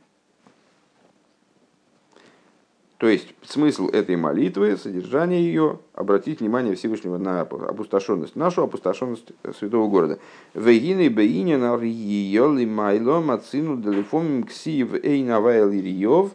То 2.97 3.07
есть 3.07 3.35
смысл 3.43 3.89
этой 3.89 4.17
молитвы, 4.17 4.77
содержание 4.77 5.41
ее, 5.43 5.79
обратить 5.93 6.41
внимание 6.41 6.75
Всевышнего 6.75 7.17
на 7.19 7.43
опустошенность, 7.43 8.35
нашу 8.35 8.63
опустошенность 8.63 9.33
святого 9.57 9.89
города. 9.89 10.19
Вегины 10.55 11.09
бейнин 11.09 11.63
арьиёли 11.63 12.65
майло 12.65 13.21
мацину 13.21 13.77
далифом 13.77 14.43
ксиев 14.45 14.95
эйнавайл 14.95 15.71
ириев. 15.71 16.33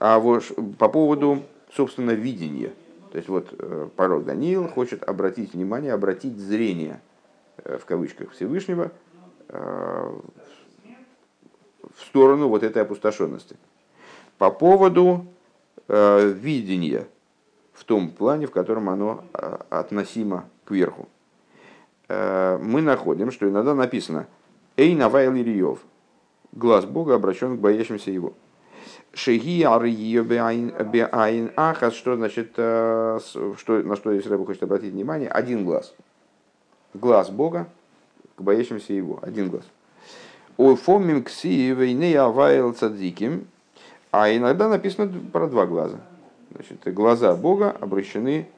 А 0.00 0.18
вот 0.18 0.44
по 0.78 0.88
поводу, 0.88 1.42
собственно, 1.74 2.12
видения. 2.12 2.72
То 3.12 3.18
есть 3.18 3.28
вот 3.28 3.54
э, 3.56 3.88
порог 3.94 4.24
Даниил 4.24 4.66
хочет 4.66 5.02
обратить 5.02 5.52
внимание, 5.52 5.92
обратить 5.92 6.38
зрение, 6.38 7.00
э, 7.58 7.78
в 7.78 7.84
кавычках, 7.84 8.32
Всевышнего 8.32 8.90
в 9.48 10.22
сторону 12.06 12.46
вот 12.46 12.62
этой 12.62 12.82
опустошенности. 12.82 13.56
По 14.38 14.52
поводу 14.52 15.26
видения 15.88 17.08
в 17.72 17.82
том 17.82 18.10
плане, 18.10 18.46
в 18.46 18.52
котором 18.52 18.88
оно 18.88 19.24
относимо 19.32 20.48
к 20.64 20.70
верху. 20.70 21.08
Мы 22.08 22.80
находим, 22.80 23.32
что 23.32 23.48
иногда 23.48 23.74
написано 23.74 24.28
«Эй, 24.76 24.94
Навайл 24.94 25.34
Ириев»– 25.34 25.80
глаз 26.52 26.84
Бога 26.84 27.14
обращен 27.14 27.56
к 27.56 27.60
боящимся 27.60 28.10
его. 28.12 28.34
Шеги 29.12 29.62
беайн 30.22 31.50
ахас, 31.56 31.94
что 31.94 32.16
значит, 32.16 32.52
что, 32.52 33.20
на 33.66 33.96
что 33.96 34.14
здесь 34.14 34.26
Рэба 34.30 34.46
хочет 34.46 34.62
обратить 34.62 34.92
внимание, 34.92 35.28
один 35.28 35.64
глаз. 35.64 35.94
Глаз 36.94 37.30
Бога 37.30 37.66
к 38.36 38.42
боящимся 38.42 38.92
его, 38.92 39.18
один 39.22 39.48
глаз. 39.50 39.64
Уфомим 40.56 41.24
кси 41.24 41.72
вейне 41.72 42.18
авайл 42.18 42.72
цадиким, 42.72 43.48
а 44.12 44.34
иногда 44.34 44.68
написано 44.68 45.12
про 45.32 45.46
два 45.46 45.66
глаза. 45.66 45.98
Значит, 46.52 46.94
глаза 46.94 47.34
Бога 47.34 47.70
обращены 47.80 48.48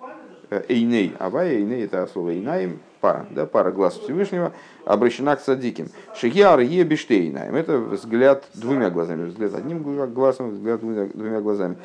эйней, 0.69 1.15
авая 1.19 1.55
эйней 1.55 1.85
это 1.85 2.07
слово 2.07 2.35
эйнаим, 2.35 2.81
пара, 3.03 3.27
да, 3.31 3.47
пара 3.47 3.73
глаз 3.73 3.99
Всевышнего, 3.99 4.53
обращена 4.87 5.37
к 5.37 5.41
садиким. 5.41 5.89
Шигиар 6.15 6.61
е 6.61 6.85
биштейнаем. 6.85 7.57
Это 7.57 7.77
взгляд 7.79 8.45
двумя 8.55 8.91
глазами. 8.91 9.25
Взгляд 9.27 9.55
одним 9.55 9.83
глазом, 10.15 10.51
взгляд 10.51 10.81
двумя, 10.81 11.07
двумя 11.13 11.41
глазами. 11.41 11.77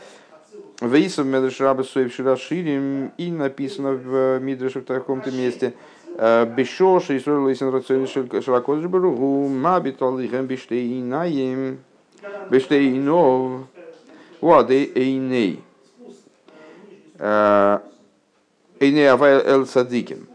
Вейсов 0.80 1.26
Медрешраба 1.26 1.82
Суевшира 1.82 2.36
Ширим 2.36 3.12
и 3.18 3.32
написано 3.32 3.94
в 3.94 4.40
Мидреше 4.40 4.82
в 4.82 4.86
таком-то 4.86 5.32
месте. 5.32 5.74
Бешош 6.56 7.10
и 7.10 7.20
Сорла 7.20 7.52
Исен 7.52 7.70
Рацион 7.70 8.08
Широко 8.08 8.76
Жбругу 8.78 9.48
Мабит 9.50 10.02
Алихем 10.02 10.46
Биштейнаем 10.46 11.80
Биштейнов 12.50 13.68
Уады 14.42 14.92
Эйней 14.96 15.64
Эйней 18.80 19.12
Авай 19.12 19.42
Эл 19.44 19.66
Садиким 19.66 20.28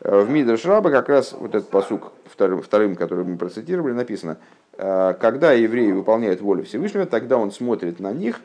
в 0.00 0.30
Мидрш 0.30 0.64
Раба 0.64 0.90
как 0.90 1.08
раз 1.10 1.34
вот 1.38 1.54
этот 1.54 1.68
посук 1.68 2.12
вторым, 2.24 2.62
вторым, 2.62 2.96
который 2.96 3.24
мы 3.24 3.36
процитировали, 3.36 3.92
написано, 3.92 4.38
«Э, 4.78 5.14
когда 5.20 5.52
евреи 5.52 5.92
выполняют 5.92 6.40
волю 6.40 6.64
Всевышнего, 6.64 7.04
тогда 7.04 7.36
он 7.36 7.52
смотрит 7.52 8.00
на 8.00 8.12
них 8.12 8.40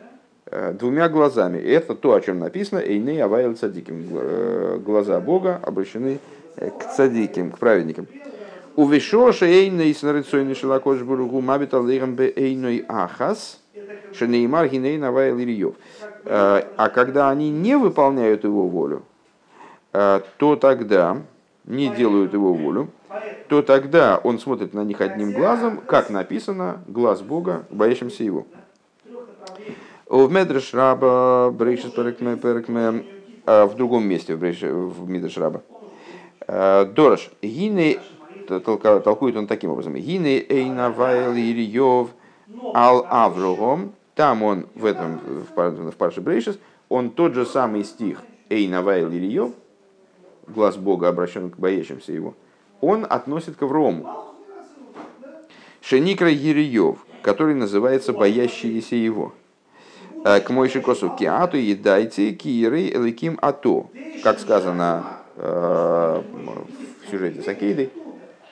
э, 0.48 0.74
двумя 0.74 1.08
глазами. 1.08 1.60
И 1.60 1.70
это 1.70 1.96
то, 1.96 2.14
о 2.14 2.20
чем 2.20 2.40
написано, 2.40 2.80
«Эйней 2.80 3.24
авайл 3.24 3.56
цадиким». 3.56 4.06
Э, 4.12 4.80
глаза 4.84 5.22
Бога 5.22 5.60
обращены 5.64 6.20
к 6.58 6.96
цадиким, 6.96 7.52
к 7.52 7.58
праведникам. 7.58 8.08
У 8.76 8.86
вишоша 8.88 9.46
эйней 9.46 9.94
с 9.94 10.02
нарицойный 10.02 10.56
шелакош 10.56 11.02
бургу 11.04 11.40
мабитал 11.40 11.84
лейхам 11.84 12.16
бе 12.16 12.34
эйной 12.36 12.84
ахас, 12.90 13.62
шенеймар 14.14 14.68
гиней 14.68 14.98
навайл 14.98 15.38
ирьев. 15.40 15.76
А 16.26 16.90
когда 16.94 17.30
они 17.30 17.50
не 17.50 17.78
выполняют 17.78 18.44
его 18.44 18.68
волю, 18.68 19.04
то 19.92 20.56
тогда 20.60 21.22
не 21.66 21.90
делают 21.90 22.34
его 22.34 22.54
волю, 22.54 22.90
то 23.48 23.62
тогда 23.62 24.20
он 24.24 24.40
смотрит 24.40 24.74
на 24.74 24.84
них 24.84 25.02
одним 25.02 25.34
глазом, 25.34 25.78
как 25.86 26.10
написано, 26.10 26.84
глаз 26.88 27.22
Бога, 27.22 27.66
боящимся 27.70 28.24
его. 28.24 28.46
В 30.08 30.32
Медреш 30.32 30.74
Раба, 30.74 31.50
Брейшис 31.52 31.94
а, 33.48 33.66
в 33.66 33.76
другом 33.76 34.08
месте 34.08 34.36
в 34.36 35.10
Медреш 35.10 35.38
Раба. 35.38 35.62
А, 36.48 36.86
Дорож, 36.86 37.32
Гине, 37.42 38.00
толкует 38.48 39.36
он 39.36 39.48
таким 39.48 39.72
образом, 39.72 39.96
Гине 39.96 40.40
Эйна 40.48 40.92
Вайл 40.92 41.34
Ирьев 41.34 42.10
Ал 42.74 43.06
Аврогом, 43.10 43.94
там 44.14 44.44
он 44.44 44.68
в 44.76 44.86
этом, 44.86 45.20
в 45.20 45.96
Парше 45.96 46.22
Брейшис, 46.22 46.60
он 46.90 47.10
тот 47.10 47.34
же 47.34 47.46
самый 47.46 47.84
стих 47.84 48.22
Эйна 48.50 48.84
Вайл 48.84 49.10
Ирьев, 49.10 49.52
глаз 50.48 50.78
Бога 50.78 51.08
обращен 51.08 51.50
к 51.50 51.58
боящимся 51.58 52.12
его, 52.12 52.36
он 52.82 53.06
относит 53.10 53.56
к 53.56 53.64
Аврому. 53.64 54.34
Шеникра 55.82 56.30
Ериев, 56.30 56.98
который 57.22 57.56
называется 57.56 58.14
«боящиеся 58.14 58.96
его». 58.96 59.34
Э, 60.26 60.40
к 60.40 60.50
Мойши 60.50 60.82
Косу 60.82 61.12
Киату 61.12 61.58
и 61.58 61.76
дайте 61.76 62.32
Киры 62.34 62.88
Эликим 62.88 63.38
Ато. 63.44 63.86
Как 64.24 64.40
сказано 64.40 65.06
э, 65.36 66.22
в 67.06 67.12
сюжете 67.12 67.44
с 67.44 67.48
Акейдой, 67.48 67.92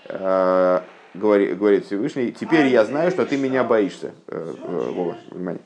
э, 0.08 0.82
говорит 1.16 1.88
Всевышний, 1.88 2.32
теперь 2.32 2.68
я 2.68 2.86
знаю, 2.86 3.10
что 3.10 3.26
ты 3.26 3.38
меня 3.38 3.64
боишься. 3.64 4.12
Вова, 4.28 5.18
внимание. 5.32 5.62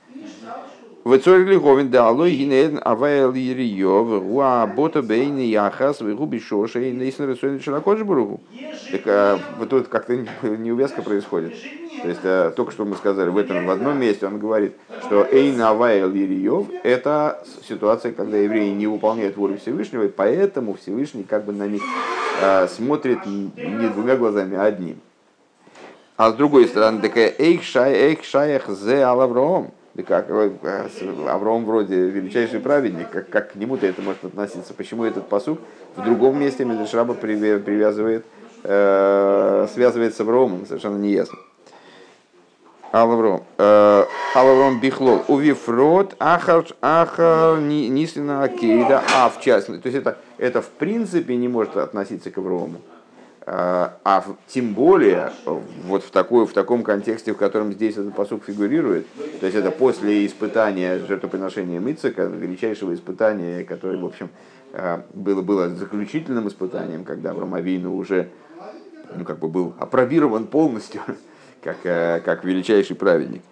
Вецорили 1.08 1.56
говин 1.56 1.90
да 1.90 2.08
алой 2.08 2.32
гинеен 2.36 2.82
авайл 2.84 3.32
ириев 3.32 4.24
гуа 4.24 4.68
бота 4.68 5.02
бейни 5.02 5.44
яхас 5.44 6.02
вегуби 6.02 6.38
шоша 6.38 6.82
и 6.82 6.92
нейсен 6.92 7.30
рисует 7.30 7.64
широкош 7.64 8.02
буругу. 8.02 8.42
Так 8.92 9.02
а, 9.06 9.40
вот 9.58 9.70
тут 9.70 9.88
как-то 9.88 10.18
неувязка 10.42 11.02
происходит. 11.02 11.54
То 12.02 12.10
есть 12.10 12.20
а, 12.26 12.52
только 12.52 12.74
что 12.74 12.84
мы 12.84 12.98
сказали, 12.98 13.30
в 13.30 13.38
этом 13.38 13.66
в 13.66 13.70
одном 13.70 13.98
месте 13.98 14.28
он 14.28 14.38
говорит, 14.38 14.74
что 15.06 15.26
эйн 15.32 15.62
авайл 15.62 16.12
ириев 16.12 16.68
это 16.84 17.42
ситуация, 17.66 18.12
когда 18.12 18.38
евреи 18.38 18.72
не 18.72 18.88
выполняют 18.88 19.38
волю 19.38 19.58
Всевышнего, 19.60 20.04
и 20.04 20.10
поэтому 20.10 20.74
Всевышний 20.74 21.24
как 21.24 21.46
бы 21.46 21.54
на 21.54 21.70
них 21.70 21.84
а, 22.44 22.68
смотрит 22.68 23.26
не 23.26 23.88
двумя 23.94 24.18
глазами, 24.18 24.58
а 24.58 24.66
одним. 24.66 25.00
А 26.18 26.32
с 26.32 26.34
другой 26.34 26.68
стороны, 26.68 27.00
такая 27.00 27.34
эйх 27.38 27.64
шай, 27.64 27.94
эйх 27.94 28.26
шаях 28.26 28.68
зе 28.68 29.06
алавром 29.06 29.72
как 30.04 30.30
э, 30.30 30.88
Авраам 31.28 31.66
вроде 31.66 31.96
величайший 31.96 32.60
праведник, 32.60 33.10
как, 33.10 33.30
как 33.30 33.52
к 33.54 33.56
нему-то 33.56 33.86
это 33.86 34.02
может 34.02 34.24
относиться? 34.24 34.74
Почему 34.74 35.04
этот 35.04 35.28
посук 35.28 35.60
в 35.96 36.04
другом 36.04 36.40
месте 36.40 36.66
Медрешраба 36.66 37.14
привязывает, 37.14 38.26
э, 38.64 39.68
связывает 39.74 40.16
с 40.16 40.20
Авраамом? 40.20 40.66
Совершенно 40.66 40.98
неясно. 40.98 41.38
Алавром. 42.92 43.44
Э, 43.58 44.06
Алавром 44.34 44.80
бихлол. 44.80 45.24
Увифрот 45.28 46.16
ахар 46.20 46.66
ахар 46.82 47.60
нислина 47.60 48.44
акейда, 48.44 49.04
а 49.16 49.30
в 49.30 49.42
частности. 49.42 49.82
То 49.82 49.90
есть 49.90 50.00
это, 50.00 50.18
это 50.38 50.62
в 50.62 50.70
принципе 50.70 51.36
не 51.36 51.48
может 51.48 51.76
относиться 51.78 52.32
к 52.32 52.38
Аврааму. 52.38 52.82
А, 53.50 54.26
тем 54.48 54.74
более 54.74 55.32
вот 55.86 56.04
в, 56.04 56.12
такой, 56.12 56.46
в 56.46 56.52
таком 56.52 56.84
контексте, 56.84 57.32
в 57.32 57.38
котором 57.38 57.72
здесь 57.72 57.96
этот 57.96 58.14
посук 58.14 58.44
фигурирует, 58.44 59.08
то 59.40 59.46
есть 59.46 59.58
это 59.58 59.72
после 59.72 60.26
испытания 60.26 61.00
жертвоприношения 61.00 61.80
Мицека, 61.80 62.24
величайшего 62.24 62.94
испытания, 62.94 63.64
которое, 63.64 64.00
в 64.00 64.06
общем, 64.06 64.32
а, 64.74 65.06
было, 65.14 65.42
было 65.42 65.70
заключительным 65.70 66.50
испытанием, 66.50 67.06
когда 67.06 67.32
Авраамовину 67.32 67.96
уже 67.96 68.28
ну, 69.16 69.24
как 69.24 69.40
бы 69.40 69.48
был 69.48 69.74
опробирован 69.80 70.48
полностью, 70.48 71.00
как, 71.64 71.78
э, 71.86 72.20
как 72.20 72.44
величайший 72.44 72.98
праведник. 72.98 73.44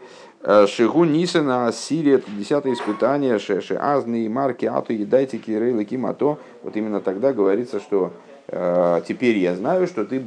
А, 0.42 0.68
Шигу 0.68 1.06
Нисена 1.06 1.72
Сирия, 1.72 2.16
это 2.16 2.30
десятое 2.32 2.74
испытание, 2.74 3.40
Шеши 3.40 3.76
Азны, 3.76 4.28
Марки, 4.28 4.66
Ату, 4.66 4.92
Едайте, 4.92 5.38
Кирей, 5.38 5.86
Кимато. 5.86 6.38
Вот 6.64 6.76
именно 6.76 7.00
тогда 7.00 7.32
говорится, 7.32 7.80
что 7.80 8.12
Э, 8.12 8.35
теперь 8.48 9.38
я 9.38 9.56
знаю, 9.56 9.88
что 9.88 10.06
ты 10.06 10.20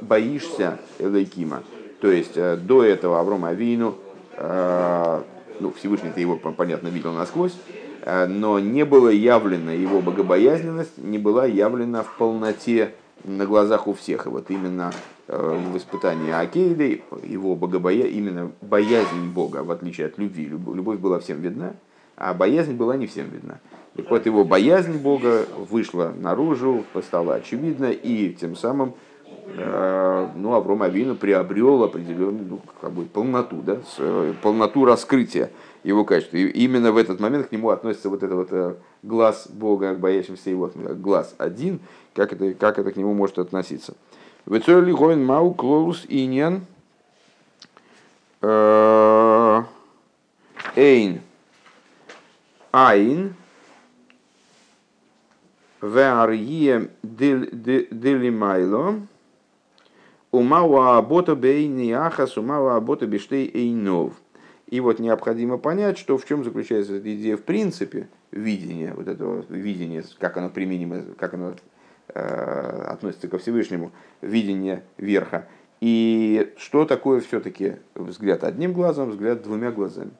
боишься 0.00 0.78
Элейкима. 0.98 1.62
То 2.00 2.10
есть 2.10 2.36
э, 2.36 2.56
до 2.56 2.82
этого 2.84 3.20
Аврома 3.20 3.48
Авину, 3.48 3.96
э, 4.36 5.22
ну, 5.60 5.72
Всевышний 5.72 6.10
ты 6.14 6.20
его, 6.20 6.36
понятно, 6.36 6.88
видел 6.88 7.12
насквозь, 7.12 7.56
но 8.04 8.60
не 8.60 8.84
было 8.84 9.08
явлена 9.08 9.72
его 9.72 10.00
богобоязненность, 10.00 10.98
не 10.98 11.18
была 11.18 11.46
явлена 11.46 12.02
в 12.02 12.16
полноте 12.18 12.92
на 13.24 13.46
глазах 13.46 13.88
у 13.88 13.94
всех. 13.94 14.26
И 14.26 14.28
вот 14.28 14.50
именно 14.50 14.92
в 15.26 15.76
испытании 15.76 16.30
Акейды 16.30 17.02
его 17.24 17.56
богобоя... 17.56 18.06
именно 18.06 18.52
боязнь 18.60 19.28
Бога, 19.34 19.64
в 19.64 19.72
отличие 19.72 20.06
от 20.06 20.18
любви, 20.18 20.46
любовь 20.46 20.98
была 21.00 21.18
всем 21.18 21.40
видна, 21.40 21.74
а 22.16 22.32
боязнь 22.32 22.74
была 22.74 22.96
не 22.96 23.08
всем 23.08 23.28
видна. 23.30 23.58
Так 23.96 24.10
вот, 24.10 24.26
его 24.26 24.44
боязнь 24.44 24.98
Бога 24.98 25.46
вышла 25.70 26.12
наружу, 26.14 26.84
стала 27.02 27.36
очевидна, 27.36 27.86
и 27.86 28.30
тем 28.34 28.54
самым 28.54 28.94
э, 29.24 30.28
ну, 30.34 30.52
Авром 30.52 30.82
Авину 30.82 31.14
приобрел 31.14 31.82
определенную 31.82 32.46
ну, 32.46 32.60
как 32.78 32.92
бы 32.92 33.06
полноту, 33.06 33.62
да, 33.62 33.78
э, 33.98 34.34
полноту 34.42 34.84
раскрытия 34.84 35.50
его 35.82 36.04
качества. 36.04 36.36
И 36.36 36.46
именно 36.46 36.92
в 36.92 36.98
этот 36.98 37.20
момент 37.20 37.46
к 37.46 37.52
нему 37.52 37.70
относится 37.70 38.10
вот 38.10 38.22
это 38.22 38.36
вот 38.36 38.48
э, 38.50 38.74
глаз 39.02 39.48
Бога, 39.48 39.94
боящимся 39.94 40.50
его, 40.50 40.70
глаз 40.74 41.34
один, 41.38 41.80
как 42.14 42.34
это, 42.34 42.52
как 42.52 42.78
это 42.78 42.92
к 42.92 42.96
нему 42.96 43.14
может 43.14 43.38
относиться. 43.38 43.94
Вецорли 44.44 44.92
гоин 44.92 45.24
мау 45.24 45.54
клоус 45.54 46.04
иньян 46.06 46.66
эйн 50.76 51.20
айн 52.72 53.34
Веарье 55.86 56.90
делимайло, 57.90 59.00
Умауа 60.32 61.00
бота 61.02 61.34
бейни 61.34 61.92
ахас, 61.92 62.36
умауа 62.36 62.80
бота 62.80 63.06
биштей 63.06 63.50
эйнов. 63.54 64.12
И 64.66 64.80
вот 64.80 64.98
необходимо 64.98 65.56
понять, 65.58 65.96
что 65.96 66.18
в 66.18 66.26
чем 66.26 66.44
заключается 66.44 66.96
эта 66.96 67.14
идея 67.14 67.36
в 67.36 67.42
принципе, 67.42 68.08
видение, 68.32 68.92
вот 68.94 69.08
этого 69.08 69.44
видения, 69.48 70.04
как 70.18 70.36
оно 70.36 70.50
применимо, 70.50 71.02
как 71.16 71.34
оно 71.34 71.54
э, 72.08 72.84
относится 72.88 73.28
ко 73.28 73.38
Всевышнему, 73.38 73.92
видение 74.20 74.82
верха. 74.98 75.46
И 75.80 76.52
что 76.58 76.84
такое 76.84 77.20
все-таки 77.20 77.76
взгляд 77.94 78.42
одним 78.42 78.72
глазом, 78.72 79.10
взгляд 79.10 79.42
двумя 79.42 79.70
глазами. 79.70 80.10